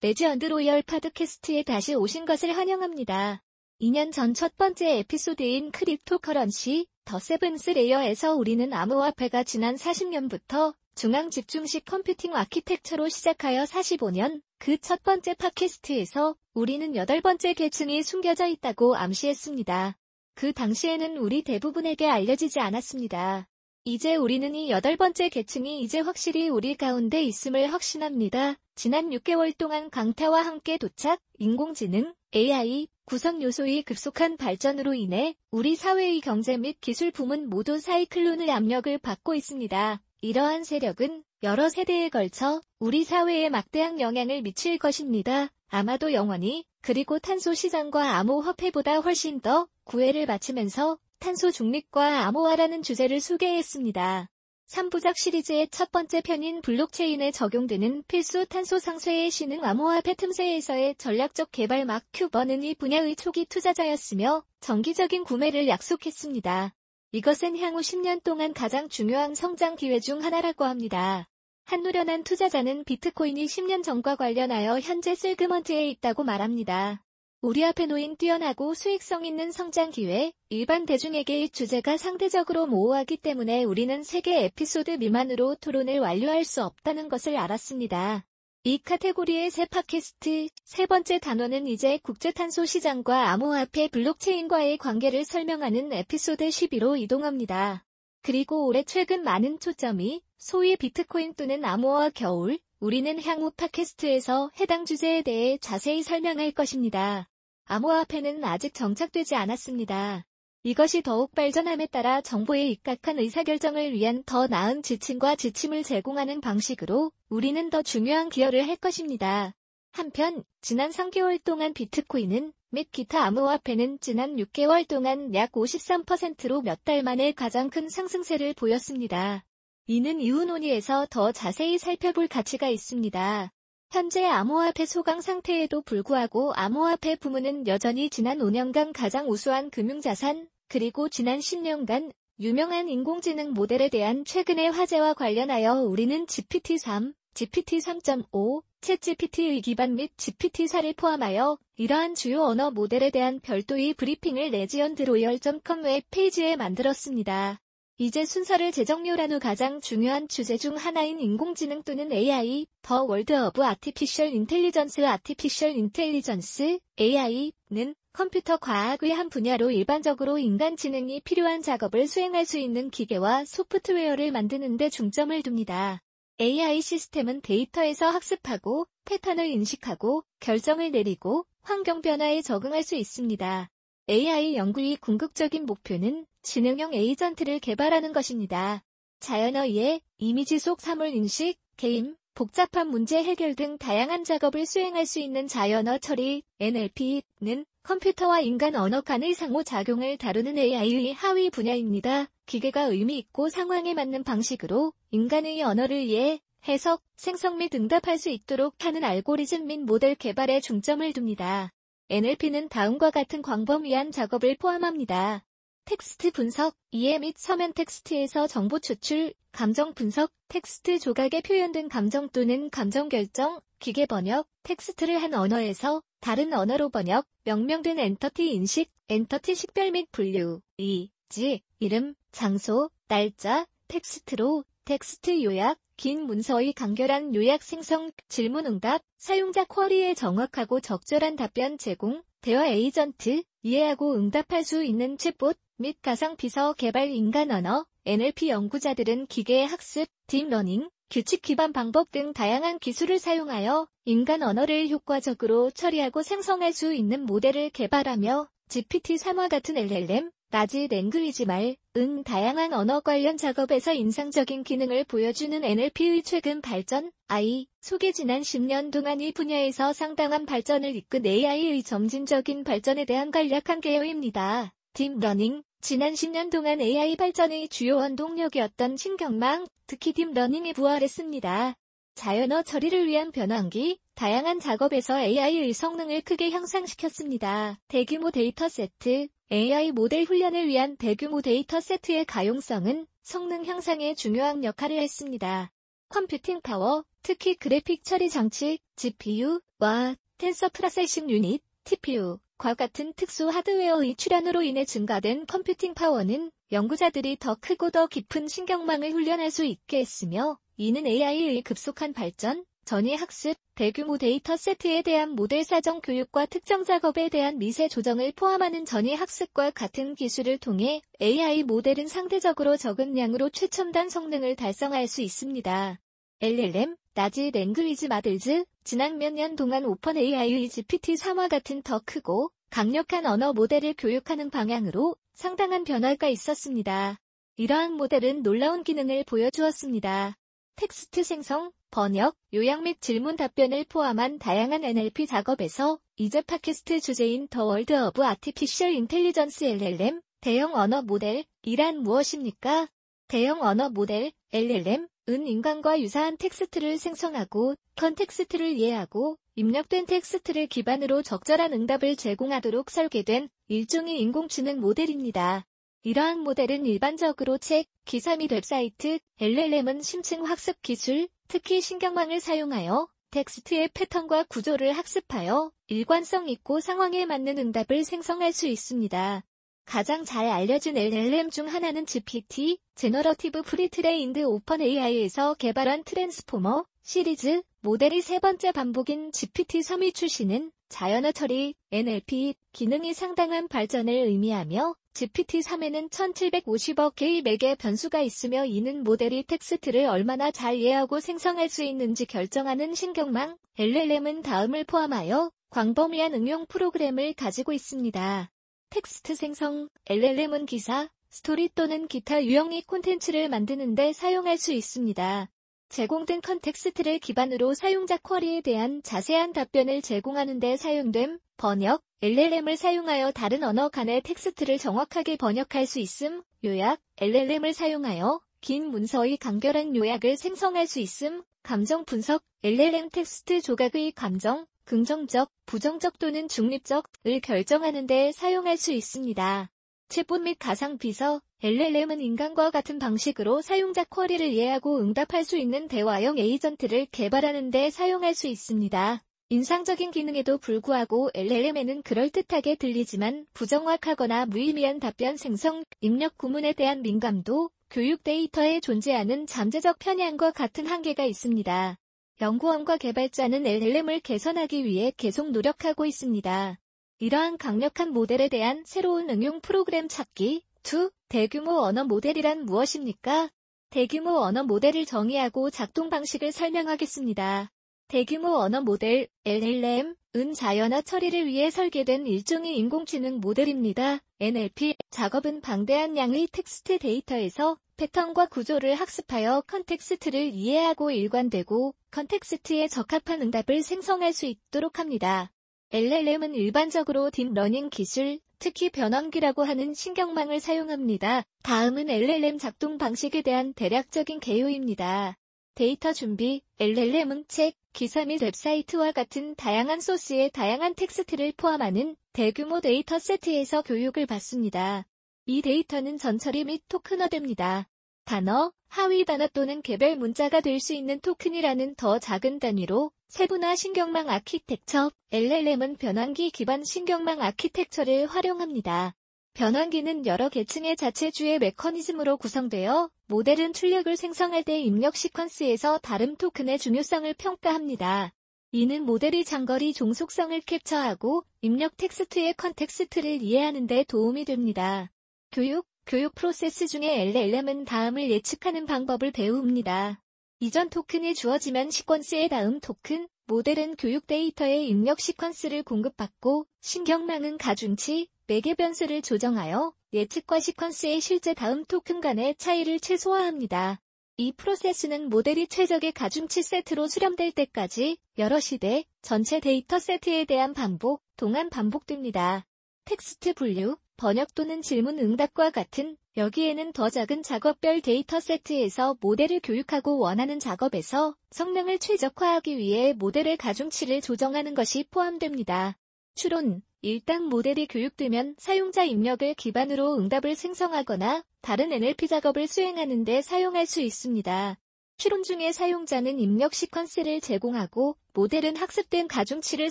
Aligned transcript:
레지언드 0.00 0.46
로열 0.46 0.82
팟캐스트에 0.82 1.64
다시 1.64 1.92
오신 1.96 2.24
것을 2.24 2.56
환영합니다. 2.56 3.42
2년 3.80 4.12
전 4.12 4.32
첫 4.32 4.56
번째 4.56 4.98
에피소드인 4.98 5.72
Cryptocurrency 5.72 6.86
The 7.04 7.18
Seventh 7.18 7.70
Layer에서 7.70 8.36
우리는 8.36 8.72
암호화폐가 8.72 9.42
지난 9.42 9.74
40년부터 9.74 10.72
중앙 10.94 11.30
집중식 11.30 11.84
컴퓨팅 11.84 12.36
아키텍처로 12.36 13.08
시작하여 13.08 13.64
45년 13.64 14.40
그 14.60 14.78
첫 14.78 15.02
번째 15.02 15.34
팟캐스트에서 15.34 16.36
우리는 16.54 16.94
여덟 16.94 17.20
번째 17.20 17.54
계층이 17.54 18.04
숨겨져 18.04 18.46
있다고 18.46 18.94
암시했습니다. 18.94 19.96
그 20.36 20.52
당시에는 20.52 21.16
우리 21.16 21.42
대부분에게 21.42 22.06
알려지지 22.08 22.60
않았습니다. 22.60 23.48
이제 23.84 24.14
우리는 24.14 24.54
이 24.54 24.70
여덟 24.70 24.96
번째 24.96 25.28
계층이 25.28 25.80
이제 25.82 25.98
확실히 25.98 26.48
우리 26.48 26.76
가운데 26.76 27.20
있음을 27.20 27.72
확신합니다. 27.72 28.58
지난 28.78 29.10
6개월 29.10 29.58
동안 29.58 29.90
강타와 29.90 30.40
함께 30.42 30.78
도착, 30.78 31.18
인공지능, 31.38 32.14
AI, 32.32 32.86
구성 33.06 33.42
요소의 33.42 33.82
급속한 33.82 34.36
발전으로 34.36 34.94
인해 34.94 35.34
우리 35.50 35.74
사회의 35.74 36.20
경제 36.20 36.56
및 36.56 36.80
기술 36.80 37.10
부문 37.10 37.48
모두 37.48 37.80
사이클론의 37.80 38.52
압력을 38.52 38.96
받고 38.98 39.34
있습니다. 39.34 40.00
이러한 40.20 40.62
세력은 40.62 41.24
여러 41.42 41.68
세대에 41.68 42.08
걸쳐 42.08 42.60
우리 42.78 43.02
사회에 43.02 43.48
막대한 43.48 44.00
영향을 44.00 44.42
미칠 44.42 44.78
것입니다. 44.78 45.48
아마도 45.66 46.12
영원히 46.12 46.64
그리고 46.80 47.18
탄소 47.18 47.54
시장과 47.54 48.18
암호화폐보다 48.18 48.98
훨씬 48.98 49.40
더 49.40 49.66
구애를 49.86 50.26
바치면서 50.26 50.98
탄소 51.18 51.50
중립과 51.50 52.26
암호화라는 52.26 52.82
주제를 52.82 53.18
소개했습니다. 53.18 54.28
3부작 54.68 55.16
시리즈의 55.16 55.68
첫 55.70 55.90
번째 55.90 56.20
편인 56.20 56.60
블록체인에 56.60 57.30
적용되는 57.30 58.04
필수 58.06 58.44
탄소 58.44 58.78
상쇄의 58.78 59.30
신흥 59.30 59.64
암호화폐 59.64 60.12
틈새에서의 60.14 60.96
전략적 60.96 61.50
개발 61.52 61.86
막 61.86 62.04
큐버는 62.12 62.62
이 62.62 62.74
분야의 62.74 63.16
초기 63.16 63.46
투자자였으며 63.46 64.44
정기적인 64.60 65.24
구매를 65.24 65.68
약속했습니다. 65.68 66.74
이것은 67.12 67.56
향후 67.56 67.80
10년 67.80 68.22
동안 68.22 68.52
가장 68.52 68.90
중요한 68.90 69.34
성장 69.34 69.74
기회 69.74 70.00
중 70.00 70.22
하나라고 70.22 70.64
합니다. 70.64 71.30
한 71.64 71.82
노련한 71.82 72.24
투자자는 72.24 72.84
비트코인이 72.84 73.46
10년 73.46 73.82
전과 73.82 74.16
관련하여 74.16 74.80
현재 74.80 75.14
segment에 75.14 75.88
있다고 75.88 76.24
말합니다. 76.24 77.02
우리 77.40 77.64
앞에 77.64 77.86
놓인 77.86 78.16
뛰어나고 78.16 78.74
수익성 78.74 79.24
있는 79.24 79.52
성장 79.52 79.90
기회, 79.90 80.32
일반 80.48 80.86
대중에게 80.86 81.42
이 81.42 81.48
주제가 81.48 81.96
상대적으로 81.96 82.66
모호하기 82.66 83.18
때문에 83.18 83.62
우리는 83.62 84.02
세개 84.02 84.46
에피소드 84.46 84.90
미만으로 84.98 85.54
토론을 85.54 86.00
완료할 86.00 86.44
수 86.44 86.64
없다는 86.64 87.08
것을 87.08 87.36
알았습니다. 87.36 88.26
이 88.64 88.78
카테고리의 88.78 89.52
새 89.52 89.66
팟캐스트 89.66 90.48
세 90.64 90.86
번째 90.86 91.20
단원은 91.20 91.68
이제 91.68 91.98
국제탄소 92.02 92.64
시장과 92.64 93.30
암호화폐 93.30 93.86
블록체인과의 93.86 94.78
관계를 94.78 95.24
설명하는 95.24 95.92
에피소드 95.92 96.48
12로 96.48 97.00
이동합니다. 97.00 97.84
그리고 98.28 98.66
올해 98.66 98.82
최근 98.82 99.24
많은 99.24 99.58
초점이 99.58 100.20
소위 100.36 100.76
비트코인 100.76 101.32
또는 101.32 101.64
암호화 101.64 102.10
겨울, 102.10 102.58
우리는 102.78 103.18
향후 103.22 103.50
팟캐스트에서 103.52 104.50
해당 104.60 104.84
주제에 104.84 105.22
대해 105.22 105.56
자세히 105.62 106.02
설명할 106.02 106.52
것입니다. 106.52 107.30
암호화폐는 107.64 108.44
아직 108.44 108.74
정착되지 108.74 109.34
않았습니다. 109.34 110.26
이것이 110.62 111.00
더욱 111.00 111.34
발전함에 111.34 111.86
따라 111.86 112.20
정보의 112.20 112.70
입각한 112.72 113.18
의사결정을 113.18 113.94
위한 113.94 114.22
더 114.24 114.46
나은 114.46 114.82
지침과 114.82 115.36
지침을 115.36 115.82
제공하는 115.82 116.42
방식으로 116.42 117.10
우리는 117.30 117.70
더 117.70 117.80
중요한 117.80 118.28
기여를 118.28 118.68
할 118.68 118.76
것입니다. 118.76 119.54
한편 119.90 120.44
지난 120.60 120.90
3개월 120.90 121.42
동안 121.42 121.72
비트코인은 121.72 122.52
및 122.70 122.88
기타 122.92 123.24
암호화폐는 123.24 123.98
지난 124.00 124.36
6개월 124.36 124.86
동안 124.86 125.34
약 125.34 125.52
53%로 125.52 126.60
몇 126.60 126.84
달 126.84 127.02
만에 127.02 127.32
가장 127.32 127.70
큰 127.70 127.88
상승세를 127.88 128.54
보였습니다. 128.54 129.44
이는 129.86 130.20
이후 130.20 130.44
논의에서 130.44 131.06
더 131.08 131.32
자세히 131.32 131.78
살펴볼 131.78 132.28
가치가 132.28 132.68
있습니다. 132.68 133.52
현재 133.90 134.24
암호화폐 134.26 134.84
소강 134.84 135.22
상태에도 135.22 135.80
불구하고 135.80 136.52
암호화폐 136.54 137.16
부문은 137.16 137.66
여전히 137.66 138.10
지난 138.10 138.38
5년간 138.38 138.92
가장 138.92 139.30
우수한 139.30 139.70
금융자산, 139.70 140.46
그리고 140.68 141.08
지난 141.08 141.38
10년간 141.38 142.12
유명한 142.40 142.90
인공지능 142.90 143.52
모델에 143.52 143.88
대한 143.88 144.26
최근의 144.26 144.70
화제와 144.72 145.14
관련하여 145.14 145.80
우리는 145.84 146.26
GPT-3, 146.26 147.14
GPT-3.5, 147.34 148.62
챗GPT의 148.80 149.62
기반 149.62 149.94
및 149.94 150.10
GPT-4를 150.16 150.96
포함하여 150.96 151.58
이러한 151.76 152.14
주요 152.14 152.42
언어 152.42 152.70
모델에 152.70 153.10
대한 153.10 153.40
별도의 153.40 153.94
브리핑을 153.94 154.50
레지언드로열.com 154.50 155.84
웹 155.84 156.10
페이지에 156.10 156.56
만들었습니다. 156.56 157.60
이제 158.00 158.24
순서를 158.24 158.70
재정렬한 158.70 159.32
후 159.32 159.40
가장 159.40 159.80
중요한 159.80 160.28
주제 160.28 160.56
중 160.56 160.76
하나인 160.76 161.18
인공지능 161.18 161.82
또는 161.82 162.12
AI, 162.12 162.66
The 162.80 163.02
World 163.02 163.32
of 163.32 163.64
Artificial 163.64 164.32
Intelligence 164.34 165.04
Artificial 165.04 165.76
Intelligence, 165.76 166.78
AI는 167.00 167.96
컴퓨터 168.12 168.56
과학의 168.56 169.10
한 169.10 169.28
분야로 169.28 169.72
일반적으로 169.72 170.38
인간 170.38 170.76
지능이 170.76 171.22
필요한 171.22 171.60
작업을 171.60 172.06
수행할 172.06 172.46
수 172.46 172.58
있는 172.58 172.90
기계와 172.90 173.44
소프트웨어를 173.44 174.30
만드는 174.30 174.76
데 174.76 174.90
중점을 174.90 175.36
둡니다. 175.44 176.00
AI 176.40 176.80
시스템은 176.80 177.40
데이터에서 177.40 178.10
학습하고 178.10 178.86
패턴을 179.06 179.46
인식하고 179.46 180.22
결정을 180.38 180.92
내리고 180.92 181.44
환경 181.62 182.00
변화에 182.00 182.42
적응할 182.42 182.84
수 182.84 182.94
있습니다. 182.94 183.68
AI 184.08 184.54
연구의 184.54 184.98
궁극적인 184.98 185.66
목표는 185.66 186.26
지능형 186.42 186.94
에이전트를 186.94 187.58
개발하는 187.58 188.12
것입니다. 188.12 188.84
자연어의 189.18 190.00
이미지 190.18 190.60
속 190.60 190.80
사물 190.80 191.08
인식, 191.08 191.56
게임, 191.76 192.14
복잡한 192.34 192.88
문제 192.88 193.20
해결 193.20 193.56
등 193.56 193.76
다양한 193.76 194.22
작업을 194.22 194.64
수행할 194.64 195.06
수 195.06 195.18
있는 195.18 195.48
자연어 195.48 195.98
처리, 195.98 196.44
NLP는 196.60 197.66
컴퓨터와 197.82 198.40
인간 198.40 198.74
언어 198.76 199.00
간의 199.00 199.34
상호작용을 199.34 200.18
다루는 200.18 200.58
AI의 200.58 201.14
하위 201.14 201.50
분야입니다. 201.50 202.26
기계가 202.46 202.82
의미 202.82 203.18
있고 203.18 203.48
상황에 203.48 203.94
맞는 203.94 204.24
방식으로 204.24 204.92
인간의 205.10 205.62
언어를 205.62 206.02
이해, 206.02 206.40
해석, 206.66 207.02
생성 207.16 207.58
및 207.58 207.74
응답할 207.74 208.18
수 208.18 208.28
있도록 208.30 208.84
하는 208.84 209.04
알고리즘 209.04 209.66
및 209.66 209.80
모델 209.80 210.14
개발에 210.14 210.60
중점을 210.60 211.12
둡니다. 211.16 211.72
NLP는 212.10 212.68
다음과 212.68 213.10
같은 213.10 213.42
광범위한 213.42 214.12
작업을 214.12 214.56
포함합니다. 214.56 215.44
텍스트 215.84 216.30
분석, 216.32 216.76
이해 216.90 217.18
및 217.18 217.34
서면 217.38 217.72
텍스트에서 217.72 218.46
정보 218.46 218.78
추출, 218.78 219.32
감정 219.52 219.94
분석, 219.94 220.30
텍스트 220.48 220.98
조각에 220.98 221.40
표현된 221.40 221.88
감정 221.88 222.28
또는 222.28 222.68
감정 222.70 223.08
결정, 223.08 223.60
기계 223.78 224.04
번역, 224.04 224.46
텍스트를 224.64 225.22
한 225.22 225.32
언어에서 225.32 226.02
다른 226.20 226.52
언어로 226.52 226.90
번역, 226.90 227.26
명명된 227.44 227.98
entity 227.98 228.52
인식, 228.52 228.90
entity 229.08 229.54
식별 229.54 229.92
및 229.92 230.08
분류, 230.10 230.60
이, 230.76 231.10
지, 231.28 231.62
이름, 231.78 232.14
장소, 232.32 232.90
날짜, 233.06 233.66
텍스트로, 233.88 234.64
텍스트 234.84 235.42
요약, 235.42 235.78
긴 235.96 236.26
문서의 236.26 236.72
간결한 236.72 237.34
요약 237.34 237.62
생성, 237.62 238.12
질문 238.28 238.66
응답, 238.66 239.02
사용자 239.16 239.64
query에 239.64 240.14
정확하고 240.14 240.80
적절한 240.80 241.36
답변 241.36 241.78
제공, 241.78 242.22
대화 242.40 242.66
에이전트, 242.66 243.42
이해하고 243.62 244.14
응답할 244.14 244.64
수 244.64 244.84
있는 244.84 245.16
챗봇 245.16 245.56
및 245.78 245.96
가상 246.02 246.36
비서 246.36 246.72
개발 246.72 247.08
인간 247.10 247.50
언어, 247.50 247.86
NLP 248.04 248.48
연구자들은 248.48 249.26
기계 249.26 249.64
학습, 249.64 250.08
딥러닝, 250.26 250.88
규칙 251.10 251.40
기반 251.40 251.72
방법 251.72 252.10
등 252.10 252.34
다양한 252.34 252.78
기술을 252.78 253.18
사용하여 253.18 253.88
인간 254.04 254.42
언어를 254.42 254.90
효과적으로 254.90 255.70
처리하고 255.70 256.22
생성할 256.22 256.74
수 256.74 256.92
있는 256.92 257.24
모델을 257.24 257.70
개발하며 257.70 258.46
GPT-3와 258.68 259.48
같은 259.48 259.78
LLM, 259.78 260.30
Large 260.50 260.86
Language 260.86 261.46
Model, 261.46 261.76
은 261.96 262.22
다양한 262.24 262.74
언어 262.74 263.00
관련 263.00 263.38
작업에서 263.38 263.94
인상적인 263.94 264.64
기능을 264.64 265.04
보여주는 265.04 265.64
NLP의 265.64 266.22
최근 266.24 266.60
발전, 266.60 267.10
I, 267.28 267.68
소개 267.80 268.12
지난 268.12 268.42
10년 268.42 268.90
동안 268.90 269.22
이 269.22 269.32
분야에서 269.32 269.94
상당한 269.94 270.44
발전을 270.44 270.94
이끈 270.94 271.24
AI의 271.24 271.84
점진적인 271.84 272.64
발전에 272.64 273.06
대한 273.06 273.30
간략한 273.30 273.80
개요입니다. 273.80 274.74
딥러닝, 274.92 275.62
지난 275.80 276.12
10년 276.12 276.50
동안 276.50 276.80
AI 276.80 277.16
발전의 277.16 277.68
주요 277.68 277.96
원동력이었던 277.96 278.96
신경망, 278.96 279.66
특히 279.86 280.12
딥러닝이 280.12 280.72
부활했습니다. 280.72 281.74
자연어 282.14 282.62
처리를 282.62 283.06
위한 283.06 283.30
변환기, 283.30 284.00
다양한 284.14 284.58
작업에서 284.58 285.20
AI의 285.20 285.72
성능을 285.72 286.22
크게 286.22 286.50
향상시켰습니다. 286.50 287.78
대규모 287.86 288.32
데이터 288.32 288.68
세트, 288.68 289.28
AI 289.52 289.92
모델 289.92 290.24
훈련을 290.24 290.66
위한 290.66 290.96
대규모 290.96 291.40
데이터 291.40 291.80
세트의 291.80 292.24
가용성은 292.24 293.06
성능 293.22 293.64
향상에 293.64 294.14
중요한 294.14 294.64
역할을 294.64 294.98
했습니다. 294.98 295.70
컴퓨팅 296.08 296.60
파워, 296.62 297.04
특히 297.22 297.54
그래픽 297.54 298.02
처리 298.02 298.28
장치, 298.28 298.80
GPU와 298.96 300.16
Tensor 300.38 300.68
Processing 300.70 301.30
Unit, 301.30 301.62
TPU, 301.84 302.40
과 302.58 302.74
같은 302.74 303.12
특수 303.14 303.48
하드웨어의 303.48 304.16
출현으로 304.16 304.62
인해 304.62 304.84
증가된 304.84 305.46
컴퓨팅 305.46 305.94
파워는 305.94 306.50
연구자들이 306.72 307.36
더 307.38 307.54
크고 307.54 307.90
더 307.90 308.08
깊은 308.08 308.48
신경망을 308.48 309.12
훈련할 309.12 309.52
수 309.52 309.64
있게 309.64 310.00
했으며 310.00 310.58
이는 310.76 311.06
AI의 311.06 311.62
급속한 311.62 312.12
발전, 312.12 312.64
전이 312.84 313.14
학습, 313.14 313.56
대규모 313.76 314.18
데이터 314.18 314.56
세트에 314.56 315.02
대한 315.02 315.30
모델 315.30 315.62
사전 315.62 316.00
교육과 316.00 316.46
특정 316.46 316.82
작업에 316.82 317.28
대한 317.28 317.58
미세 317.58 317.86
조정을 317.86 318.32
포함하는 318.32 318.84
전이 318.84 319.14
학습과 319.14 319.70
같은 319.70 320.16
기술을 320.16 320.58
통해 320.58 321.00
AI 321.22 321.62
모델은 321.62 322.08
상대적으로 322.08 322.76
적은 322.76 323.16
양으로 323.16 323.50
최첨단 323.50 324.08
성능을 324.08 324.56
달성할 324.56 325.06
수 325.06 325.22
있습니다. 325.22 326.00
LLM, 326.40 326.94
Large 327.14 327.50
Language 327.50 328.06
Models, 328.06 328.64
지난 328.84 329.18
몇 329.18 329.32
년 329.32 329.56
동안 329.56 329.84
OpenAI의 329.84 330.68
GPT-3와 330.68 331.48
같은 331.48 331.82
더 331.82 332.00
크고 332.04 332.52
강력한 332.70 333.26
언어 333.26 333.52
모델을 333.52 333.94
교육하는 333.98 334.48
방향으로 334.48 335.16
상당한 335.34 335.82
변화가 335.82 336.28
있었습니다. 336.28 337.18
이러한 337.56 337.94
모델은 337.94 338.44
놀라운 338.44 338.84
기능을 338.84 339.24
보여주었습니다. 339.24 340.36
텍스트 340.76 341.24
생성, 341.24 341.72
번역, 341.90 342.36
요약 342.54 342.84
및 342.84 343.00
질문 343.00 343.34
답변을 343.34 343.86
포함한 343.88 344.38
다양한 344.38 344.84
NLP 344.84 345.26
작업에서 345.26 345.98
이제 346.14 346.40
팟캐스트 346.42 347.00
주제인 347.00 347.48
The 347.48 347.64
World 347.64 347.94
of 347.94 348.24
Artificial 348.24 348.92
Intelligence 348.92 349.64
LLM, 349.64 350.20
대형 350.40 350.76
언어 350.76 351.02
모델, 351.02 351.44
이란 351.62 351.98
무엇입니까? 351.98 352.86
대형 353.26 353.60
언어 353.62 353.90
모델, 353.90 354.30
LLM, 354.52 355.08
은 355.28 355.46
인간과 355.46 356.00
유사한 356.00 356.38
텍스트를 356.38 356.96
생성하고 356.96 357.74
컨텍스트를 357.96 358.78
이해하고 358.78 359.36
입력된 359.56 360.06
텍스트를 360.06 360.68
기반으로 360.68 361.20
적절한 361.22 361.74
응답을 361.74 362.16
제공하도록 362.16 362.90
설계된 362.90 363.50
일종의 363.68 364.18
인공지능 364.22 364.80
모델입니다. 364.80 365.66
이러한 366.02 366.40
모델은 366.40 366.86
일반적으로 366.86 367.58
책, 367.58 367.86
기사 368.06 368.36
및 368.36 368.52
웹사이트, 368.52 369.18
LLM은 369.38 370.00
심층 370.00 370.46
학습 370.46 370.80
기술, 370.80 371.28
특히 371.46 371.82
신경망을 371.82 372.40
사용하여 372.40 373.08
텍스트의 373.30 373.90
패턴과 373.92 374.44
구조를 374.44 374.92
학습하여 374.92 375.70
일관성 375.88 376.48
있고 376.48 376.80
상황에 376.80 377.26
맞는 377.26 377.58
응답을 377.58 378.04
생성할 378.04 378.54
수 378.54 378.66
있습니다. 378.66 379.44
가장 379.88 380.22
잘 380.22 380.48
알려진 380.48 380.98
LLM 380.98 381.48
중 381.48 381.66
하나는 381.66 382.04
GPT, 382.04 382.76
Generative 382.94 383.62
Pre-trained 383.62 384.44
OpenAI에서 384.44 385.54
개발한 385.54 386.04
Transformer 386.04 386.84
시리즈 387.02 387.62
모델이 387.80 388.20
세 388.20 388.38
번째 388.38 388.70
반복인 388.72 389.30
GPT-3의 389.30 390.14
출시는 390.14 390.72
자연어 390.90 391.32
처리, 391.32 391.74
NLP 391.90 392.54
기능이 392.72 393.14
상당한 393.14 393.66
발전을 393.66 394.12
의미하며 394.12 394.94
GPT-3에는 395.14 396.10
1750억 396.10 397.14
개의 397.14 397.40
매개 397.40 397.74
변수가 397.74 398.20
있으며 398.20 398.66
이는 398.66 399.02
모델이 399.02 399.44
텍스트를 399.44 400.04
얼마나 400.04 400.50
잘 400.50 400.74
이해하고 400.74 401.18
생성할 401.18 401.70
수 401.70 401.82
있는지 401.82 402.26
결정하는 402.26 402.94
신경망, 402.94 403.56
LLM은 403.78 404.42
다음을 404.42 404.84
포함하여 404.84 405.50
광범위한 405.70 406.34
응용 406.34 406.66
프로그램을 406.66 407.32
가지고 407.32 407.72
있습니다. 407.72 408.50
텍스트 408.90 409.34
생성, 409.34 409.88
LLM은 410.06 410.66
기사, 410.66 411.08
스토리 411.30 411.68
또는 411.74 412.08
기타 412.08 412.44
유형의 412.44 412.82
콘텐츠를 412.82 413.48
만드는데 413.48 414.12
사용할 414.12 414.56
수 414.56 414.72
있습니다. 414.72 415.50
제공된 415.90 416.40
컨텍스트를 416.42 417.18
기반으로 417.18 417.74
사용자 417.74 418.18
쿼리에 418.18 418.60
대한 418.60 419.02
자세한 419.02 419.52
답변을 419.52 420.02
제공하는 420.02 420.58
데 420.58 420.76
사용됨, 420.76 421.38
번역, 421.56 422.02
LLM을 422.20 422.76
사용하여 422.76 423.32
다른 423.32 423.62
언어 423.62 423.88
간의 423.88 424.22
텍스트를 424.22 424.78
정확하게 424.78 425.36
번역할 425.36 425.86
수 425.86 425.98
있음, 425.98 426.42
요약, 426.64 427.00
LLM을 427.18 427.72
사용하여 427.72 428.40
긴 428.60 428.90
문서의 428.90 429.36
간결한 429.36 429.96
요약을 429.96 430.36
생성할 430.36 430.86
수 430.86 430.98
있음, 431.00 431.42
감정 431.62 432.04
분석, 432.04 432.42
LLM 432.62 433.10
텍스트 433.10 433.60
조각의 433.60 434.12
감정, 434.12 434.66
긍정적, 434.88 435.50
부정적 435.66 436.18
또는 436.18 436.48
중립적을 436.48 437.40
결정하는 437.42 438.06
데 438.06 438.32
사용할 438.32 438.78
수 438.78 438.90
있습니다. 438.90 439.70
챗봇 440.08 440.40
및 440.40 440.56
가상 440.58 440.96
비서, 440.96 441.42
LLM은 441.62 442.22
인간과 442.22 442.70
같은 442.70 442.98
방식으로 442.98 443.60
사용자 443.60 444.04
쿼리를 444.04 444.46
이해하고 444.46 445.00
응답할 445.00 445.44
수 445.44 445.58
있는 445.58 445.88
대화형 445.88 446.38
에이전트를 446.38 447.08
개발하는 447.12 447.70
데 447.70 447.90
사용할 447.90 448.34
수 448.34 448.46
있습니다. 448.46 449.22
인상적인 449.50 450.10
기능에도 450.10 450.56
불구하고 450.56 451.28
LLM에는 451.34 452.00
그럴듯하게 452.00 452.76
들리지만 452.76 453.44
부정확하거나 453.52 454.46
무의미한 454.46 455.00
답변 455.00 455.36
생성, 455.36 455.84
입력 456.00 456.38
구문에 456.38 456.72
대한 456.72 457.02
민감도, 457.02 457.68
교육 457.90 458.24
데이터에 458.24 458.80
존재하는 458.80 459.46
잠재적 459.46 459.98
편향과 459.98 460.52
같은 460.52 460.86
한계가 460.86 461.24
있습니다. 461.24 461.98
연구원과 462.40 462.98
개발자는 462.98 463.66
LLM을 463.66 464.20
개선하기 464.20 464.84
위해 464.84 465.12
계속 465.16 465.50
노력하고 465.50 466.06
있습니다. 466.06 466.78
이러한 467.18 467.58
강력한 467.58 468.12
모델에 468.12 468.48
대한 468.48 468.84
새로운 468.86 469.28
응용 469.28 469.60
프로그램 469.60 470.06
찾기 470.06 470.62
2. 470.84 471.10
대규모 471.28 471.80
언어 471.80 472.04
모델이란 472.04 472.64
무엇입니까? 472.64 473.50
대규모 473.90 474.38
언어 474.38 474.62
모델을 474.62 475.04
정의하고 475.04 475.70
작동 475.70 476.10
방식을 476.10 476.52
설명하겠습니다. 476.52 477.72
대규모 478.06 478.58
언어 478.58 478.82
모델 478.82 479.26
LLM 479.44 480.14
은 480.36 480.54
자연어 480.54 481.00
처리를 481.00 481.46
위해 481.46 481.70
설계된 481.70 482.26
일종의 482.26 482.76
인공지능 482.76 483.40
모델입니다. 483.40 484.20
NLP 484.38 484.94
작업은 485.10 485.60
방대한 485.60 486.16
양의 486.16 486.48
텍스트 486.52 486.98
데이터에서 486.98 487.78
패턴과 487.96 488.46
구조를 488.46 488.94
학습하여 488.94 489.62
컨텍스트를 489.66 490.52
이해하고 490.52 491.10
일관되고 491.10 491.94
컨텍스트에 492.10 492.88
적합한 492.88 493.42
응답을 493.42 493.82
생성할 493.82 494.32
수 494.32 494.46
있도록 494.46 494.98
합니다. 494.98 495.50
LLM은 495.90 496.54
일반적으로 496.54 497.30
딥러닝 497.30 497.90
기술, 497.90 498.40
특히 498.58 498.90
변환기라고 498.90 499.64
하는 499.64 499.94
신경망을 499.94 500.60
사용합니다. 500.60 501.44
다음은 501.62 502.10
LLM 502.10 502.58
작동 502.58 502.98
방식에 502.98 503.42
대한 503.42 503.72
대략적인 503.72 504.40
개요입니다. 504.40 505.36
데이터 505.74 506.12
준비, 506.12 506.62
LLM은 506.80 507.44
책, 507.46 507.74
기사 507.92 508.24
및 508.24 508.42
웹사이트와 508.42 509.12
같은 509.12 509.54
다양한 509.54 510.00
소스의 510.00 510.50
다양한 510.50 510.94
텍스트를 510.94 511.52
포함하는 511.56 512.16
대규모 512.32 512.80
데이터 512.80 513.18
세트에서 513.18 513.82
교육을 513.82 514.26
받습니다. 514.26 515.06
이 515.46 515.62
데이터는 515.62 516.18
전처리 516.18 516.64
및 516.64 516.82
토큰화됩니다. 516.88 517.88
단어, 518.28 518.74
하위 518.88 519.24
단어 519.24 519.48
또는 519.48 519.80
개별 519.80 520.14
문자가 520.14 520.60
될 520.60 520.80
수 520.80 520.92
있는 520.92 521.18
토큰이라는 521.20 521.94
더 521.94 522.18
작은 522.18 522.58
단위로 522.58 523.10
세분화 523.28 523.74
신경망 523.74 524.28
아키텍처, 524.28 525.10
LLM은 525.32 525.96
변환기 525.96 526.50
기반 526.50 526.84
신경망 526.84 527.40
아키텍처를 527.40 528.26
활용합니다. 528.26 529.14
변환기는 529.54 530.26
여러 530.26 530.50
계층의 530.50 530.96
자체주의 530.96 531.58
메커니즘으로 531.58 532.36
구성되어 532.36 533.08
모델은 533.28 533.72
출력을 533.72 534.14
생성할 534.14 534.62
때 534.62 534.78
입력 534.78 535.14
시퀀스에서 535.14 535.98
다른 536.02 536.36
토큰의 536.36 536.78
중요성을 536.78 537.32
평가합니다. 537.32 538.34
이는 538.72 539.06
모델의 539.06 539.46
장거리 539.46 539.94
종속성을 539.94 540.60
캡처하고 540.60 541.44
입력 541.62 541.96
텍스트의 541.96 542.52
컨텍스트를 542.58 543.40
이해하는 543.40 543.86
데 543.86 544.04
도움이 544.04 544.44
됩니다. 544.44 545.10
교육, 545.50 545.86
교육 546.08 546.34
프로세스 546.34 546.86
중에 546.86 547.20
LLM은 547.20 547.84
다음을 547.84 548.30
예측하는 548.30 548.86
방법을 548.86 549.30
배웁니다. 549.30 550.22
이전 550.58 550.88
토큰이 550.88 551.34
주어지면 551.34 551.90
시퀀스의 551.90 552.48
다음 552.48 552.80
토큰, 552.80 553.28
모델은 553.44 553.96
교육 553.96 554.26
데이터의 554.26 554.88
입력 554.88 555.18
시퀀스를 555.18 555.84
공급받고 555.84 556.66
신경망은 556.80 557.58
가중치, 557.58 558.28
매개 558.46 558.72
변수를 558.72 559.20
조정하여 559.20 559.92
예측과 560.14 560.60
시퀀스의 560.60 561.20
실제 561.20 561.52
다음 561.52 561.84
토큰 561.84 562.22
간의 562.22 562.54
차이를 562.56 563.00
최소화합니다. 563.00 564.00
이 564.38 564.52
프로세스는 564.52 565.28
모델이 565.28 565.66
최적의 565.66 566.12
가중치 566.12 566.62
세트로 566.62 567.06
수렴될 567.06 567.52
때까지 567.52 568.16
여러 568.38 568.60
시대, 568.60 569.04
전체 569.20 569.60
데이터 569.60 569.98
세트에 569.98 570.46
대한 570.46 570.72
반복, 570.72 571.22
동안 571.36 571.68
반복됩니다. 571.68 572.64
텍스트 573.04 573.52
분류, 573.52 573.98
번역 574.18 574.52
또는 574.56 574.82
질문 574.82 575.20
응답과 575.20 575.70
같은 575.70 576.16
여기에는 576.36 576.92
더 576.92 577.08
작은 577.08 577.44
작업별 577.44 578.00
데이터 578.00 578.40
세트에서 578.40 579.16
모델을 579.20 579.60
교육하고 579.62 580.18
원하는 580.18 580.58
작업에서 580.58 581.36
성능을 581.52 582.00
최적화하기 582.00 582.78
위해 582.78 583.12
모델의 583.12 583.56
가중치를 583.56 584.20
조정하는 584.20 584.74
것이 584.74 585.04
포함됩니다. 585.12 585.96
추론, 586.34 586.82
일단 587.00 587.44
모델이 587.44 587.86
교육되면 587.86 588.56
사용자 588.58 589.04
입력을 589.04 589.54
기반으로 589.54 590.16
응답을 590.18 590.56
생성하거나 590.56 591.44
다른 591.60 591.92
NLP 591.92 592.26
작업을 592.26 592.66
수행하는 592.66 593.22
데 593.22 593.40
사용할 593.40 593.86
수 593.86 594.00
있습니다. 594.00 594.80
추론 595.16 595.44
중에 595.44 595.70
사용자는 595.70 596.40
입력 596.40 596.72
시퀀스를 596.72 597.40
제공하고 597.40 598.16
모델은 598.34 598.76
학습된 598.76 599.28
가중치를 599.28 599.90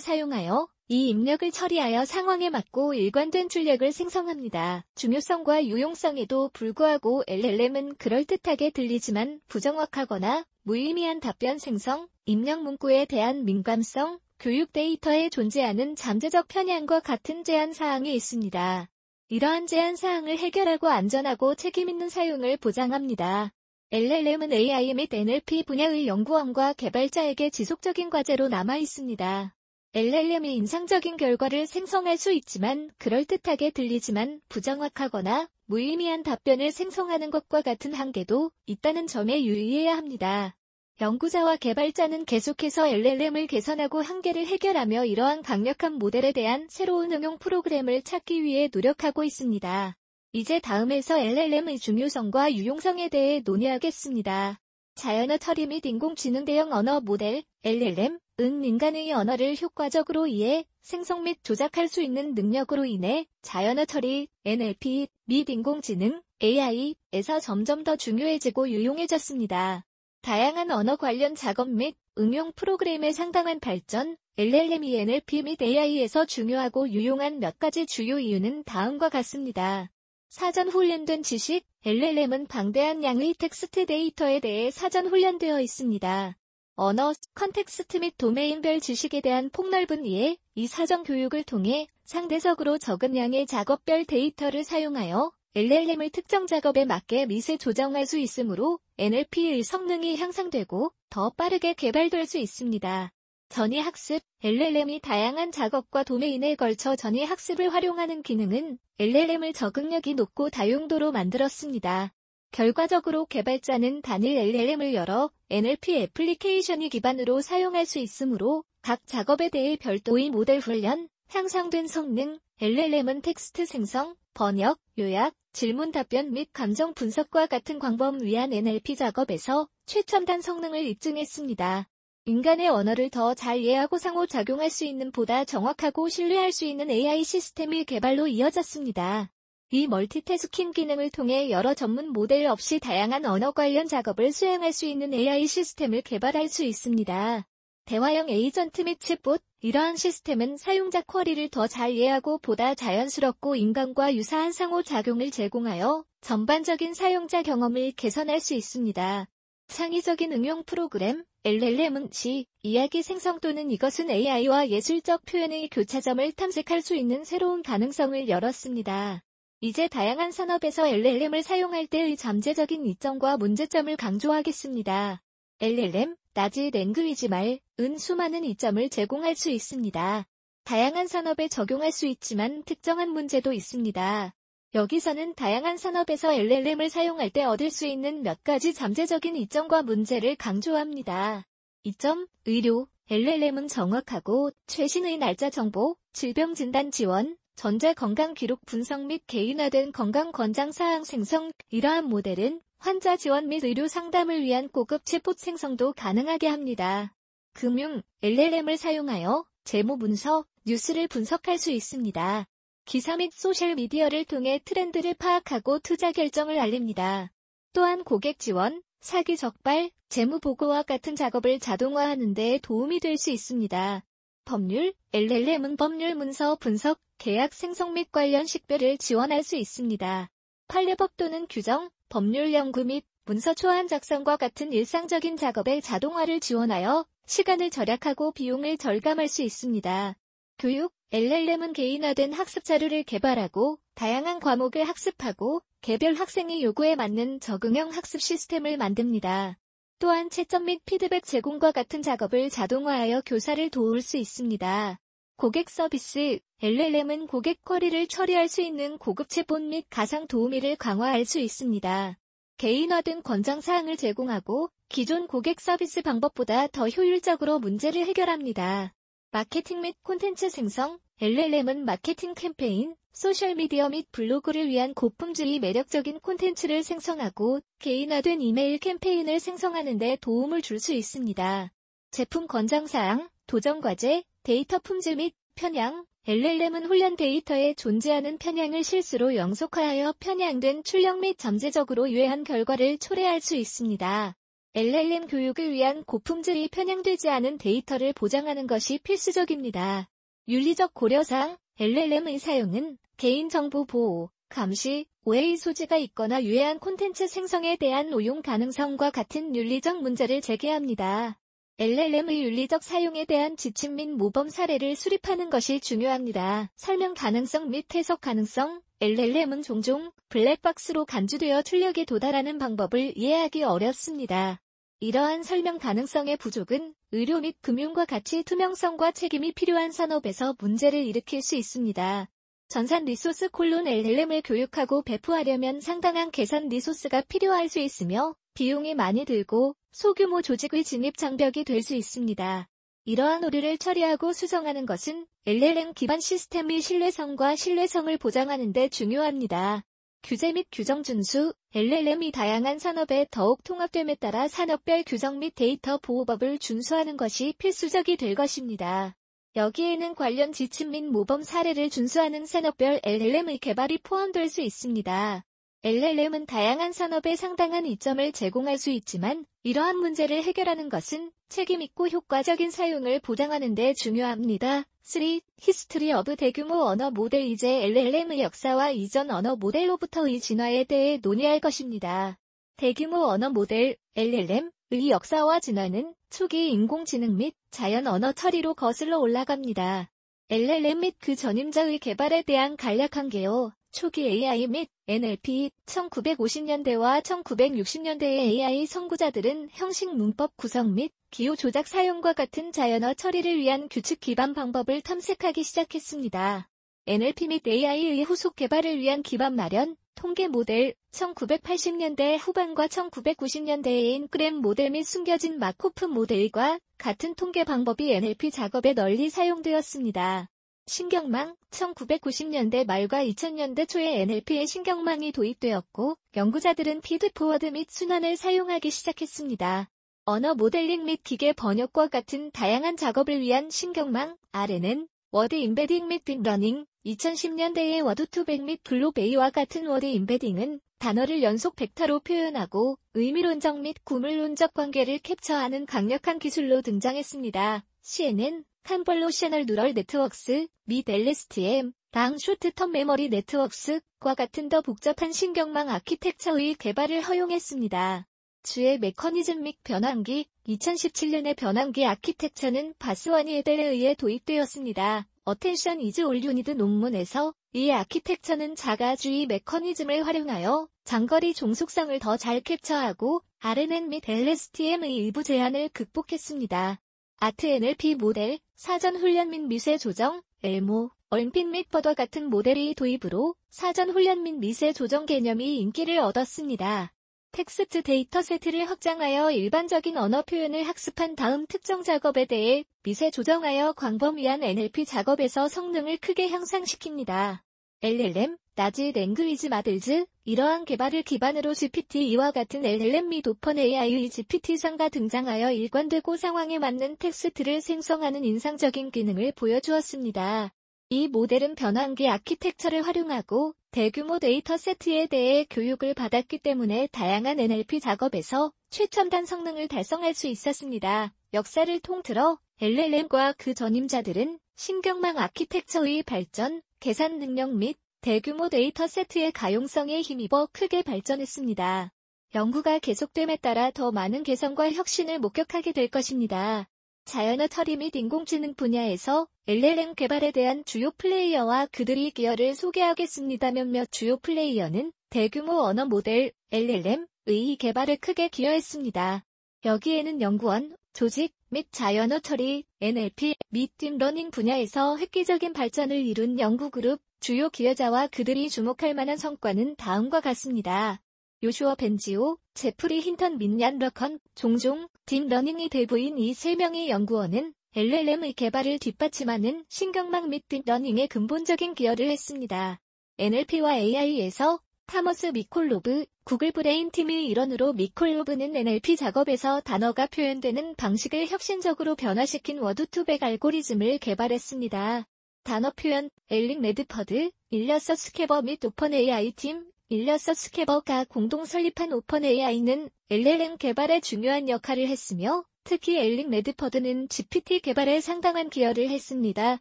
사용하여 0.00 0.68
이 0.90 1.10
입력을 1.10 1.50
처리하여 1.50 2.06
상황에 2.06 2.48
맞고 2.48 2.94
일관된 2.94 3.50
출력을 3.50 3.92
생성합니다. 3.92 4.86
중요성과 4.94 5.66
유용성에도 5.66 6.48
불구하고 6.54 7.24
LLM은 7.26 7.96
그럴듯하게 7.96 8.70
들리지만 8.70 9.42
부정확하거나 9.48 10.46
무의미한 10.62 11.20
답변 11.20 11.58
생성, 11.58 12.08
입력 12.24 12.62
문구에 12.62 13.04
대한 13.04 13.44
민감성, 13.44 14.18
교육 14.38 14.72
데이터에 14.72 15.28
존재하는 15.28 15.94
잠재적 15.94 16.48
편향과 16.48 17.00
같은 17.00 17.44
제한 17.44 17.74
사항이 17.74 18.14
있습니다. 18.14 18.88
이러한 19.28 19.66
제한 19.66 19.94
사항을 19.94 20.38
해결하고 20.38 20.88
안전하고 20.88 21.54
책임있는 21.54 22.08
사용을 22.08 22.56
보장합니다. 22.56 23.52
LLM은 23.90 24.52
AI 24.52 24.94
및 24.94 25.12
NLP 25.12 25.64
분야의 25.64 26.06
연구원과 26.06 26.72
개발자에게 26.72 27.50
지속적인 27.50 28.08
과제로 28.08 28.48
남아 28.48 28.78
있습니다. 28.78 29.54
LLM이 29.94 30.54
인상적인 30.54 31.16
결과를 31.16 31.66
생성할 31.66 32.18
수 32.18 32.30
있지만 32.32 32.90
그럴듯하게 32.98 33.70
들리지만 33.70 34.42
부정확하거나 34.50 35.48
무의미한 35.64 36.22
답변을 36.22 36.72
생성하는 36.72 37.30
것과 37.30 37.62
같은 37.62 37.94
한계도 37.94 38.50
있다는 38.66 39.06
점에 39.06 39.42
유의해야 39.42 39.96
합니다. 39.96 40.54
연구자와 41.00 41.56
개발자는 41.56 42.26
계속해서 42.26 42.86
LLM을 42.86 43.46
개선하고 43.46 44.02
한계를 44.02 44.46
해결하며 44.46 45.06
이러한 45.06 45.42
강력한 45.42 45.94
모델에 45.94 46.32
대한 46.32 46.66
새로운 46.68 47.10
응용 47.12 47.38
프로그램을 47.38 48.02
찾기 48.02 48.42
위해 48.42 48.68
노력하고 48.70 49.24
있습니다. 49.24 49.96
이제 50.32 50.58
다음에서 50.58 51.18
LLM의 51.18 51.78
중요성과 51.78 52.52
유용성에 52.52 53.08
대해 53.08 53.40
논의하겠습니다. 53.42 54.60
자연어 54.96 55.38
처리 55.38 55.66
및 55.66 55.86
인공지능 55.86 56.44
대형 56.44 56.72
언어 56.72 57.00
모델, 57.00 57.42
LLM, 57.62 58.18
은 58.40 58.64
인간의 58.64 59.10
언어를 59.12 59.56
효과적으로 59.60 60.28
이해, 60.28 60.64
생성 60.82 61.24
및 61.24 61.38
조작할 61.42 61.88
수 61.88 62.00
있는 62.00 62.34
능력으로 62.34 62.84
인해 62.84 63.26
자연어 63.42 63.84
처리, 63.84 64.28
NLP, 64.44 65.08
및 65.24 65.50
인공지능, 65.50 66.22
AI에서 66.40 67.40
점점 67.40 67.82
더 67.82 67.96
중요해지고 67.96 68.70
유용해졌습니다. 68.70 69.84
다양한 70.22 70.70
언어 70.70 70.94
관련 70.94 71.34
작업 71.34 71.68
및 71.68 71.96
응용 72.16 72.52
프로그램의 72.54 73.12
상당한 73.12 73.58
발전, 73.58 74.16
LLM이 74.36 74.94
NLP 74.94 75.42
및 75.42 75.60
AI에서 75.60 76.24
중요하고 76.24 76.90
유용한 76.90 77.40
몇 77.40 77.58
가지 77.58 77.86
주요 77.86 78.20
이유는 78.20 78.62
다음과 78.62 79.08
같습니다. 79.08 79.90
사전 80.28 80.68
훈련된 80.68 81.24
지식, 81.24 81.64
LLM은 81.84 82.46
방대한 82.46 83.02
양의 83.02 83.34
텍스트 83.34 83.84
데이터에 83.84 84.38
대해 84.38 84.70
사전 84.70 85.08
훈련되어 85.08 85.60
있습니다. 85.60 86.36
언어, 86.80 87.12
컨텍스트 87.34 87.96
및 87.96 88.14
도메인별 88.18 88.78
지식에 88.78 89.20
대한 89.20 89.50
폭넓은 89.50 90.06
이해, 90.06 90.38
이 90.54 90.68
사전 90.68 91.02
교육을 91.02 91.42
통해 91.42 91.88
상대적으로 92.04 92.78
적은 92.78 93.16
양의 93.16 93.48
작업별 93.48 94.04
데이터를 94.04 94.62
사용하여 94.62 95.32
LLM을 95.56 96.10
특정 96.10 96.46
작업에 96.46 96.84
맞게 96.84 97.26
미세 97.26 97.56
조정할 97.56 98.06
수 98.06 98.16
있으므로 98.16 98.78
NLP의 98.96 99.64
성능이 99.64 100.18
향상되고 100.18 100.92
더 101.10 101.30
빠르게 101.30 101.74
개발될 101.74 102.26
수 102.26 102.38
있습니다. 102.38 103.12
전위 103.48 103.80
학습, 103.80 104.20
LLM이 104.44 105.00
다양한 105.00 105.50
작업과 105.50 106.04
도메인에 106.04 106.54
걸쳐 106.54 106.94
전위 106.94 107.24
학습을 107.24 107.70
활용하는 107.70 108.22
기능은 108.22 108.78
LLM을 109.00 109.52
적응력이 109.52 110.14
높고 110.14 110.50
다용도로 110.50 111.10
만들었습니다. 111.10 112.12
결과적으로 112.50 113.26
개발자는 113.26 114.02
단일 114.02 114.36
LLM을 114.36 114.94
열어 114.94 115.30
NLP 115.50 115.96
애플리케이션이 115.96 116.88
기반으로 116.88 117.40
사용할 117.40 117.86
수 117.86 117.98
있으므로 117.98 118.64
각 118.82 119.06
작업에 119.06 119.48
대해 119.48 119.76
별도의 119.76 120.30
모델 120.30 120.58
훈련, 120.58 121.08
향상된 121.28 121.86
성능, 121.86 122.38
LLM은 122.60 123.22
텍스트 123.22 123.66
생성, 123.66 124.16
번역, 124.34 124.78
요약, 124.98 125.34
질문 125.52 125.92
답변 125.92 126.32
및 126.32 126.48
감정 126.52 126.94
분석과 126.94 127.46
같은 127.46 127.78
광범 127.78 128.22
위한 128.22 128.52
NLP 128.52 128.96
작업에서 128.96 129.68
최첨단 129.86 130.40
성능을 130.40 130.86
입증했습니다. 130.86 131.88
인간의 132.24 132.68
언어를 132.68 133.10
더 133.10 133.34
잘 133.34 133.58
이해하고 133.58 133.98
상호작용할 133.98 134.70
수 134.70 134.84
있는 134.84 135.12
보다 135.12 135.44
정확하고 135.44 136.08
신뢰할 136.08 136.52
수 136.52 136.64
있는 136.64 136.90
AI 136.90 137.24
시스템의 137.24 137.84
개발로 137.86 138.26
이어졌습니다. 138.26 139.30
이 139.70 139.86
멀티태스킹 139.86 140.72
기능을 140.72 141.10
통해 141.10 141.50
여러 141.50 141.74
전문 141.74 142.10
모델 142.10 142.46
없이 142.46 142.78
다양한 142.78 143.26
언어 143.26 143.50
관련 143.52 143.86
작업을 143.86 144.32
수행할 144.32 144.72
수 144.72 144.86
있는 144.86 145.12
AI 145.12 145.46
시스템을 145.46 146.00
개발할 146.00 146.48
수 146.48 146.64
있습니다. 146.64 147.46
대화형 147.84 148.30
에이전트 148.30 148.80
및 148.82 148.98
챗봇, 148.98 149.42
이러한 149.60 149.96
시스템은 149.96 150.56
사용자 150.56 151.02
쿼리를 151.02 151.50
더 151.50 151.66
잘 151.66 151.90
이해하고 151.90 152.38
보다 152.38 152.74
자연스럽고 152.74 153.56
인간과 153.56 154.14
유사한 154.14 154.52
상호작용을 154.52 155.30
제공하여 155.30 156.02
전반적인 156.22 156.94
사용자 156.94 157.42
경험을 157.42 157.92
개선할 157.92 158.40
수 158.40 158.54
있습니다. 158.54 159.28
창의적인 159.68 160.32
응용 160.32 160.64
프로그램, 160.64 161.24
LLM은 161.44 162.08
시, 162.10 162.46
이야기 162.62 163.02
생성 163.02 163.38
또는 163.40 163.70
이것은 163.70 164.08
AI와 164.08 164.70
예술적 164.70 165.26
표현의 165.26 165.68
교차점을 165.68 166.32
탐색할 166.32 166.80
수 166.80 166.96
있는 166.96 167.22
새로운 167.24 167.62
가능성을 167.62 168.30
열었습니다. 168.30 169.24
이제 169.60 169.88
다양한 169.88 170.30
산업에서 170.30 170.86
LLM을 170.86 171.42
사용할 171.42 171.88
때의 171.88 172.16
잠재적인 172.16 172.86
이점과 172.86 173.38
문제점을 173.38 173.96
강조하겠습니다. 173.96 175.20
LLM, 175.60 176.14
나지 176.32 176.70
랭귀지 176.70 177.26
말, 177.26 177.58
은 177.80 177.98
수많은 177.98 178.44
이점을 178.44 178.88
제공할 178.88 179.34
수 179.34 179.50
있습니다. 179.50 180.28
다양한 180.62 181.08
산업에 181.08 181.48
적용할 181.48 181.90
수 181.90 182.06
있지만 182.06 182.62
특정한 182.62 183.10
문제도 183.10 183.52
있습니다. 183.52 184.32
여기서는 184.76 185.34
다양한 185.34 185.76
산업에서 185.76 186.32
LLM을 186.32 186.88
사용할 186.88 187.30
때 187.30 187.42
얻을 187.42 187.72
수 187.72 187.84
있는 187.84 188.22
몇 188.22 188.44
가지 188.44 188.72
잠재적인 188.72 189.34
이점과 189.34 189.82
문제를 189.82 190.36
강조합니다. 190.36 191.44
이점, 191.82 192.28
의료, 192.44 192.86
LLM은 193.10 193.66
정확하고 193.66 194.52
최신의 194.68 195.18
날짜 195.18 195.50
정보, 195.50 195.96
질병 196.12 196.54
진단 196.54 196.92
지원, 196.92 197.36
전자 197.58 197.92
건강 197.92 198.34
기록 198.34 198.64
분석 198.66 199.04
및 199.06 199.24
개인화된 199.26 199.90
건강 199.90 200.30
권장 200.30 200.70
사항 200.70 201.02
생성, 201.02 201.50
이러한 201.70 202.04
모델은 202.04 202.60
환자 202.78 203.16
지원 203.16 203.48
및 203.48 203.64
의료 203.64 203.88
상담을 203.88 204.44
위한 204.44 204.68
고급 204.68 205.02
챗봇 205.04 205.38
생성도 205.38 205.92
가능하게 205.92 206.46
합니다. 206.46 207.16
금융, 207.54 208.00
LLM을 208.22 208.76
사용하여 208.76 209.44
재무 209.64 209.98
분석, 209.98 210.46
뉴스를 210.66 211.08
분석할 211.08 211.58
수 211.58 211.72
있습니다. 211.72 212.46
기사 212.84 213.16
및 213.16 213.32
소셜미디어를 213.34 214.26
통해 214.26 214.60
트렌드를 214.64 215.14
파악하고 215.14 215.80
투자 215.80 216.12
결정을 216.12 216.60
알립니다. 216.60 217.32
또한 217.72 218.04
고객 218.04 218.38
지원, 218.38 218.84
사기 219.00 219.36
적발, 219.36 219.90
재무 220.08 220.38
보고와 220.38 220.84
같은 220.84 221.16
작업을 221.16 221.58
자동화하는 221.58 222.34
데 222.34 222.60
도움이 222.62 223.00
될 223.00 223.16
수 223.16 223.32
있습니다. 223.32 224.04
법률, 224.48 224.94
LLM은 225.12 225.76
법률 225.76 226.14
문서 226.14 226.56
분석, 226.56 226.98
계약 227.18 227.52
생성 227.52 227.92
및 227.92 228.10
관련 228.10 228.46
식별을 228.46 228.96
지원할 228.96 229.42
수 229.42 229.56
있습니다. 229.56 230.30
판례법 230.68 231.18
또는 231.18 231.46
규정, 231.50 231.90
법률 232.08 232.54
연구 232.54 232.82
및 232.82 233.04
문서 233.26 233.52
초안 233.52 233.88
작성과 233.88 234.38
같은 234.38 234.72
일상적인 234.72 235.36
작업의 235.36 235.82
자동화를 235.82 236.40
지원하여 236.40 237.04
시간을 237.26 237.68
절약하고 237.68 238.32
비용을 238.32 238.78
절감할 238.78 239.28
수 239.28 239.42
있습니다. 239.42 240.16
교육, 240.58 240.94
LLM은 241.10 241.74
개인화된 241.74 242.32
학습 242.32 242.64
자료를 242.64 243.02
개발하고 243.02 243.78
다양한 243.96 244.40
과목을 244.40 244.84
학습하고 244.84 245.60
개별 245.82 246.14
학생의 246.14 246.62
요구에 246.62 246.96
맞는 246.96 247.40
적응형 247.40 247.90
학습 247.90 248.22
시스템을 248.22 248.78
만듭니다. 248.78 249.58
또한 249.98 250.30
채점 250.30 250.66
및 250.66 250.80
피드백 250.84 251.24
제공과 251.24 251.72
같은 251.72 252.02
작업을 252.02 252.50
자동화하여 252.50 253.22
교사를 253.26 253.68
도울 253.70 254.00
수 254.00 254.16
있습니다. 254.16 254.98
고객 255.36 255.70
서비스, 255.70 256.38
LLM은 256.62 257.26
고객 257.26 257.64
쿼리를 257.64 258.06
처리할 258.06 258.48
수 258.48 258.60
있는 258.60 258.98
고급 258.98 259.28
채본 259.28 259.68
및 259.70 259.86
가상 259.90 260.26
도우미를 260.26 260.76
강화할 260.76 261.24
수 261.24 261.38
있습니다. 261.38 262.18
개인화된 262.58 263.22
권장 263.22 263.60
사항을 263.60 263.96
제공하고 263.96 264.70
기존 264.88 265.26
고객 265.26 265.60
서비스 265.60 266.02
방법보다 266.02 266.66
더 266.68 266.88
효율적으로 266.88 267.58
문제를 267.58 268.04
해결합니다. 268.06 268.94
마케팅 269.30 269.80
및 269.80 269.94
콘텐츠 270.02 270.48
생성, 270.48 270.98
LLM은 271.20 271.84
마케팅 271.84 272.34
캠페인, 272.34 272.96
소셜미디어 273.12 273.88
및 273.88 274.06
블로그를 274.12 274.68
위한 274.68 274.94
고품질의 274.94 275.58
매력적인 275.60 276.20
콘텐츠를 276.20 276.82
생성하고 276.82 277.60
개인화된 277.78 278.40
이메일 278.40 278.78
캠페인을 278.78 279.40
생성하는 279.40 279.98
데 279.98 280.16
도움을 280.20 280.62
줄 280.62 280.78
수 280.78 280.92
있습니다. 280.92 281.72
제품 282.10 282.46
권장사항, 282.46 283.28
도전과제, 283.46 284.22
데이터 284.44 284.78
품질 284.78 285.16
및 285.16 285.34
편향, 285.54 286.06
LLM은 286.26 286.84
훈련 286.84 287.16
데이터에 287.16 287.74
존재하는 287.74 288.38
편향을 288.38 288.84
실수로 288.84 289.34
영속하여 289.34 290.14
편향된 290.20 290.84
출력 290.84 291.20
및 291.20 291.38
잠재적으로 291.38 292.10
유해한 292.10 292.44
결과를 292.44 292.98
초래할 292.98 293.40
수 293.40 293.56
있습니다. 293.56 294.36
LLM 294.74 295.26
교육을 295.26 295.72
위한 295.72 296.04
고품질이 296.04 296.68
편향되지 296.68 297.30
않은 297.30 297.58
데이터를 297.58 298.12
보장하는 298.12 298.66
것이 298.66 298.98
필수적입니다. 298.98 300.08
윤리적 300.46 300.94
고려상 300.94 301.56
LLM의 301.80 302.40
사용은 302.40 302.98
개인정보 303.18 303.84
보호, 303.84 304.30
감시, 304.48 305.06
오해의 305.24 305.56
소지가 305.56 305.96
있거나 305.98 306.42
유해한 306.42 306.80
콘텐츠 306.80 307.28
생성에 307.28 307.76
대한 307.76 308.12
오용 308.12 308.42
가능성과 308.42 309.10
같은 309.12 309.54
윤리적 309.54 310.02
문제를 310.02 310.40
제기합니다. 310.40 311.38
LLM의 311.78 312.42
윤리적 312.42 312.82
사용에 312.82 313.26
대한 313.26 313.56
지침 313.56 313.94
및 313.94 314.08
모범 314.08 314.48
사례를 314.48 314.96
수립하는 314.96 315.50
것이 315.50 315.78
중요합니다. 315.78 316.72
설명 316.74 317.14
가능성 317.14 317.70
및 317.70 317.94
해석 317.94 318.22
가능성 318.22 318.80
LLM은 319.00 319.62
종종 319.62 320.10
블랙박스로 320.30 321.04
간주되어 321.04 321.62
출력에 321.62 322.06
도달하는 322.06 322.58
방법을 322.58 323.12
이해하기 323.16 323.62
어렵습니다. 323.62 324.60
이러한 325.00 325.44
설명 325.44 325.78
가능성의 325.78 326.38
부족은 326.38 326.92
의료 327.12 327.38
및 327.38 327.56
금융과 327.62 328.04
같이 328.04 328.42
투명성과 328.42 329.12
책임이 329.12 329.52
필요한 329.52 329.92
산업에서 329.92 330.56
문제를 330.58 331.06
일으킬 331.06 331.40
수 331.40 331.54
있습니다. 331.54 332.28
전산 332.68 333.04
리소스 333.04 333.50
콜론 333.50 333.86
LLM을 333.86 334.42
교육하고 334.42 335.02
배포하려면 335.02 335.80
상당한 335.80 336.32
계산 336.32 336.68
리소스가 336.68 337.22
필요할 337.28 337.68
수 337.68 337.78
있으며 337.78 338.34
비용이 338.54 338.94
많이 338.94 339.24
들고 339.24 339.76
소규모 339.92 340.42
조직의 340.42 340.82
진입 340.82 341.16
장벽이 341.16 341.62
될 341.64 341.80
수 341.80 341.94
있습니다. 341.94 342.68
이러한 343.04 343.44
오류를 343.44 343.78
처리하고 343.78 344.32
수정하는 344.32 344.84
것은 344.84 345.26
LLM 345.46 345.94
기반 345.94 346.18
시스템의 346.18 346.82
신뢰성과 346.82 347.54
신뢰성을 347.54 348.18
보장하는 348.18 348.72
데 348.72 348.88
중요합니다. 348.88 349.84
규제 350.22 350.52
및 350.52 350.66
규정 350.70 351.02
준수, 351.02 351.54
LLM이 351.74 352.32
다양한 352.32 352.78
산업에 352.78 353.26
더욱 353.30 353.62
통합됨에 353.64 354.16
따라 354.16 354.48
산업별 354.48 355.04
규정 355.06 355.38
및 355.38 355.54
데이터 355.54 355.98
보호법을 355.98 356.58
준수하는 356.58 357.16
것이 357.16 357.54
필수적이 357.58 358.16
될 358.16 358.34
것입니다. 358.34 359.14
여기에는 359.56 360.14
관련 360.14 360.52
지침 360.52 360.90
및 360.90 361.04
모범 361.04 361.42
사례를 361.42 361.88
준수하는 361.88 362.46
산업별 362.46 363.00
LLM의 363.02 363.58
개발이 363.58 363.98
포함될 364.02 364.48
수 364.48 364.60
있습니다. 364.60 365.44
LLM은 365.84 366.46
다양한 366.46 366.92
산업에 366.92 367.36
상당한 367.36 367.86
이점을 367.86 368.32
제공할 368.32 368.78
수 368.78 368.90
있지만 368.90 369.46
이러한 369.62 369.96
문제를 369.96 370.42
해결하는 370.42 370.88
것은 370.88 371.30
책임있고 371.48 372.08
효과적인 372.08 372.70
사용을 372.70 373.20
보장하는 373.20 373.74
데 373.74 373.94
중요합니다. 373.94 374.84
3. 375.10 375.40
History 375.56 376.12
of 376.12 376.36
대규모 376.36 376.82
언어 376.82 377.10
모델 377.10 377.40
이제 377.40 377.82
LLM의 377.86 378.42
역사와 378.42 378.90
이전 378.90 379.30
언어 379.30 379.56
모델로부터의 379.56 380.38
진화에 380.38 380.84
대해 380.84 381.18
논의할 381.22 381.60
것입니다. 381.60 382.38
대규모 382.76 383.24
언어 383.24 383.48
모델 383.48 383.96
LLM의 384.16 385.08
역사와 385.08 385.60
진화는 385.60 386.12
초기 386.28 386.68
인공지능 386.72 387.38
및 387.38 387.54
자연 387.70 388.06
언어 388.06 388.32
처리로 388.32 388.74
거슬러 388.74 389.18
올라갑니다. 389.18 390.10
LLM 390.50 391.00
및 391.00 391.14
그 391.20 391.34
전임자의 391.36 392.00
개발에 392.00 392.42
대한 392.42 392.76
간략한 392.76 393.30
개요. 393.30 393.72
초기 393.90 394.26
AI 394.26 394.66
및 394.66 394.88
NLP 395.06 395.70
1950년대와 395.86 397.22
1960년대의 397.22 398.38
AI 398.38 398.86
선구자들은 398.86 399.70
형식 399.72 400.14
문법 400.14 400.56
구성 400.56 400.94
및 400.94 401.12
기호 401.30 401.56
조작 401.56 401.88
사용과 401.88 402.32
같은 402.32 402.72
자연어 402.72 403.14
처리를 403.14 403.56
위한 403.56 403.88
규칙 403.90 404.20
기반 404.20 404.54
방법을 404.54 405.00
탐색하기 405.00 405.62
시작했습니다. 405.62 406.68
NLP 407.06 407.48
및 407.48 407.66
AI의 407.66 408.22
후속 408.22 408.54
개발을 408.56 408.98
위한 408.98 409.22
기반 409.22 409.56
마련, 409.56 409.96
통계 410.14 410.48
모델, 410.48 410.94
1980년대 411.12 412.38
후반과 412.38 412.88
1990년대의 412.88 414.14
인그램 414.14 414.56
모델 414.56 414.90
및 414.90 415.04
숨겨진 415.04 415.58
마코프 415.58 416.04
모델과 416.04 416.78
같은 416.98 417.34
통계 417.34 417.64
방법이 417.64 418.12
NLP 418.12 418.50
작업에 418.50 418.92
널리 418.92 419.30
사용되었습니다. 419.30 420.50
신경망 420.88 421.54
1990년대 421.70 422.86
말과 422.86 423.22
2000년대 423.22 423.86
초에 423.86 424.22
NLP의 424.22 424.66
신경망이 424.66 425.32
도입되었고 425.32 426.16
연구자들은 426.34 427.02
feedforward 427.02 427.66
및 427.66 427.90
순환을 427.90 428.38
사용하기 428.38 428.90
시작했습니다. 428.90 429.90
언어 430.24 430.54
모델링 430.54 431.04
및 431.04 431.20
기계 431.22 431.52
번역과 431.52 432.08
같은 432.08 432.50
다양한 432.52 432.96
작업을 432.96 433.40
위한 433.40 433.68
신경망 433.68 434.38
R는 434.52 435.08
word 435.30 435.56
embedding 435.56 436.08
및 436.08 436.24
딥러닝 436.24 436.86
2010년대의 437.04 438.02
Word2Vec 438.02 438.62
및 438.62 438.80
GloVe와 438.82 439.50
같은 439.50 439.86
word 439.86 440.06
embedding은 440.06 440.80
단어를 440.98 441.42
연속 441.42 441.76
벡터로 441.76 442.20
표현하고 442.20 442.98
의미론적 443.12 443.80
및 443.80 443.96
구문론적 444.04 444.72
관계를 444.72 445.18
캡처하는 445.18 445.84
강력한 445.84 446.38
기술로 446.38 446.80
등장했습니다. 446.80 447.84
CNN 448.00 448.64
Convolutional 448.88 449.66
Neural 449.66 449.92
Networks, 449.92 450.66
및 450.86 451.06
LSTM, 451.06 451.92
Long 452.10 452.36
Short-Term 452.36 452.88
Memory 452.88 453.28
Networks과 453.28 454.34
같은 454.34 454.70
더 454.70 454.80
복잡한 454.80 455.30
신경망 455.30 455.90
아키텍처의 455.90 456.76
개발을 456.76 457.20
허용했습니다. 457.20 458.26
주의 458.62 458.98
메커니즘 458.98 459.62
및 459.62 459.76
변환기, 459.84 460.46
2017년의 460.66 461.54
변환기 461.54 462.06
아키텍처는 462.06 462.94
바스와니 462.98 463.56
et 463.56 463.67
al.에 463.67 463.88
의해 463.88 464.14
도입되었습니다. 464.14 465.28
Attention 465.44 466.00
Is 466.00 466.22
All 466.22 466.36
You 466.36 466.51
Need 466.51 466.70
논문에서 466.70 467.52
이 467.74 467.90
아키텍처는 467.90 468.74
자가주의 468.74 469.44
메커니즘을 469.44 470.26
활용하여 470.26 470.88
장거리 471.04 471.52
종속성을 471.52 472.18
더 472.20 472.38
잘 472.38 472.62
캡처하고 472.62 473.42
RNN 473.58 474.08
및 474.08 474.26
LSTM의 474.26 475.14
일부 475.14 475.42
제한을 475.42 475.90
극복했습니다. 475.90 477.02
아트 477.40 477.66
NLP 477.66 478.16
모델, 478.16 478.58
사전 478.74 479.14
훈련 479.14 479.50
및 479.50 479.60
미세 479.60 479.96
조정, 479.96 480.42
ELMo, 480.64 481.12
ULMFiT 481.30 481.66
및 481.66 481.88
BERT 481.88 482.14
같은 482.14 482.50
모델의 482.50 482.94
도입으로 482.94 483.54
사전 483.70 484.10
훈련 484.10 484.42
및 484.42 484.56
미세 484.56 484.92
조정 484.92 485.24
개념이 485.24 485.78
인기를 485.78 486.18
얻었습니다. 486.18 487.12
텍스트 487.52 488.02
데이터 488.02 488.42
세트를 488.42 488.90
확장하여 488.90 489.52
일반적인 489.52 490.16
언어 490.16 490.42
표현을 490.42 490.82
학습한 490.82 491.36
다음 491.36 491.64
특정 491.68 492.02
작업에 492.02 492.44
대해 492.44 492.84
미세 493.04 493.30
조정하여 493.30 493.92
광범위한 493.92 494.64
NLP 494.64 495.04
작업에서 495.04 495.68
성능을 495.68 496.16
크게 496.16 496.48
향상시킵니다. 496.48 497.60
LLM, 498.02 498.56
Large 498.74 499.12
Language 499.12 499.68
Models, 499.68 500.26
이러한 500.48 500.86
개발을 500.86 501.24
기반으로 501.24 501.72
GPT-2와 501.72 502.54
같은 502.54 502.82
LLM 502.82 503.28
및 503.28 503.46
오픈 503.46 503.78
AI의 503.78 504.30
GPT-3가 504.30 505.10
등장하여 505.10 505.72
일관되고 505.72 506.38
상황에 506.38 506.78
맞는 506.78 507.18
텍스트를 507.18 507.82
생성하는 507.82 508.46
인상적인 508.46 509.10
기능을 509.10 509.52
보여주었습니다. 509.52 510.72
이 511.10 511.28
모델은 511.28 511.74
변환기 511.74 512.30
아키텍처를 512.30 513.02
활용하고 513.02 513.74
대규모 513.90 514.38
데이터 514.38 514.78
세트에 514.78 515.26
대해 515.26 515.66
교육을 515.68 516.14
받았기 516.14 516.60
때문에 516.60 517.08
다양한 517.08 517.60
NLP 517.60 518.00
작업에서 518.00 518.72
최첨단 518.88 519.44
성능을 519.44 519.86
달성할 519.88 520.32
수 520.32 520.46
있었습니다. 520.46 521.34
역사를 521.52 522.00
통틀어 522.00 522.58
LLM과 522.80 523.52
그 523.58 523.74
전임자들은 523.74 524.58
신경망 524.76 525.36
아키텍처의 525.36 526.22
발전, 526.22 526.80
계산 527.00 527.38
능력 527.38 527.74
및 527.74 527.98
대규모 528.20 528.68
데이터 528.68 529.06
세트의 529.06 529.52
가용성에 529.52 530.20
힘입어 530.20 530.68
크게 530.72 531.02
발전했습니다. 531.02 532.12
연구가 532.56 532.98
계속됨에 532.98 533.58
따라 533.58 533.92
더 533.92 534.10
많은 534.10 534.42
개선과 534.42 534.90
혁신을 534.92 535.38
목격하게 535.38 535.92
될 535.92 536.08
것입니다. 536.08 536.88
자연어 537.26 537.68
처리 537.68 537.96
및 537.96 538.16
인공지능 538.16 538.74
분야에서 538.74 539.46
LLM 539.68 540.14
개발에 540.14 540.50
대한 540.50 540.84
주요 540.84 541.12
플레이어와 541.12 541.86
그들의 541.92 542.32
기여를 542.32 542.74
소개하겠습니다. 542.74 543.70
몇몇 543.70 544.10
주요 544.10 544.36
플레이어는 544.38 545.12
대규모 545.30 545.82
언어 545.82 546.04
모델 546.04 546.50
LLM의 546.72 547.76
개발에 547.78 548.16
크게 548.16 548.48
기여했습니다. 548.48 549.44
여기에는 549.84 550.40
연구원, 550.40 550.96
조직 551.12 551.54
및 551.68 551.86
자연어 551.92 552.40
처리, 552.40 552.84
NLP 553.00 553.54
및 553.68 553.92
딥러닝 553.96 554.50
분야에서 554.50 555.18
획기적인 555.18 555.72
발전을 555.72 556.16
이룬 556.26 556.58
연구그룹, 556.58 557.20
주요 557.40 557.70
기여자와 557.70 558.28
그들의 558.28 558.68
주목할 558.68 559.14
만한 559.14 559.36
성과는 559.36 559.96
다음과 559.96 560.40
같습니다. 560.40 561.20
요슈어 561.62 561.94
벤지오, 561.96 562.58
제프리 562.74 563.20
힌턴 563.20 563.58
및 563.58 563.78
얀 563.78 563.98
러컨, 563.98 564.38
종종 564.54 565.08
딥 565.26 565.46
러닝의 565.48 565.88
대부인 565.88 566.38
이 566.38 566.54
세 566.54 566.76
명의 566.76 567.08
연구원은 567.10 567.74
LLM의 567.96 568.52
개발을 568.52 568.98
뒷받침하는 568.98 569.84
신경망 569.88 570.50
및 570.50 570.68
딥러닝에 570.68 571.26
근본적인 571.26 571.94
기여를 571.94 572.30
했습니다. 572.30 573.00
NLP와 573.38 573.96
AI에서 573.98 574.80
타머스 575.06 575.46
미콜로브, 575.46 576.26
구글 576.44 576.70
브레인 576.70 577.10
팀의 577.10 577.46
일원으로 577.46 577.94
미콜로브는 577.94 578.76
NLP 578.76 579.16
작업에서 579.16 579.80
단어가 579.80 580.26
표현되는 580.26 580.96
방식을 580.96 581.48
혁신적으로 581.48 582.14
변화시킨 582.14 582.78
Word2Vec 582.80 583.42
알고리즘을 583.42 584.18
개발했습니다. 584.18 585.26
단어 585.68 585.92
표현, 585.94 586.30
엘릭 586.48 586.80
레드퍼드, 586.80 587.50
일러 587.68 588.14
서스캐버 588.14 588.62
및 588.62 588.82
오픈 588.86 589.12
AI 589.12 589.52
팀, 589.52 589.84
일러 590.08 590.54
서스캐버가 590.54 591.24
공동 591.24 591.66
설립한 591.66 592.10
오픈 592.14 592.42
AI는 592.42 593.10
LLM 593.28 593.76
개발에 593.76 594.20
중요한 594.20 594.70
역할을 594.70 595.06
했으며 595.08 595.66
특히 595.84 596.16
엘릭 596.16 596.48
레드퍼드는 596.48 597.28
GPT 597.28 597.80
개발에 597.80 598.22
상당한 598.22 598.70
기여를 598.70 599.10
했습니다. 599.10 599.78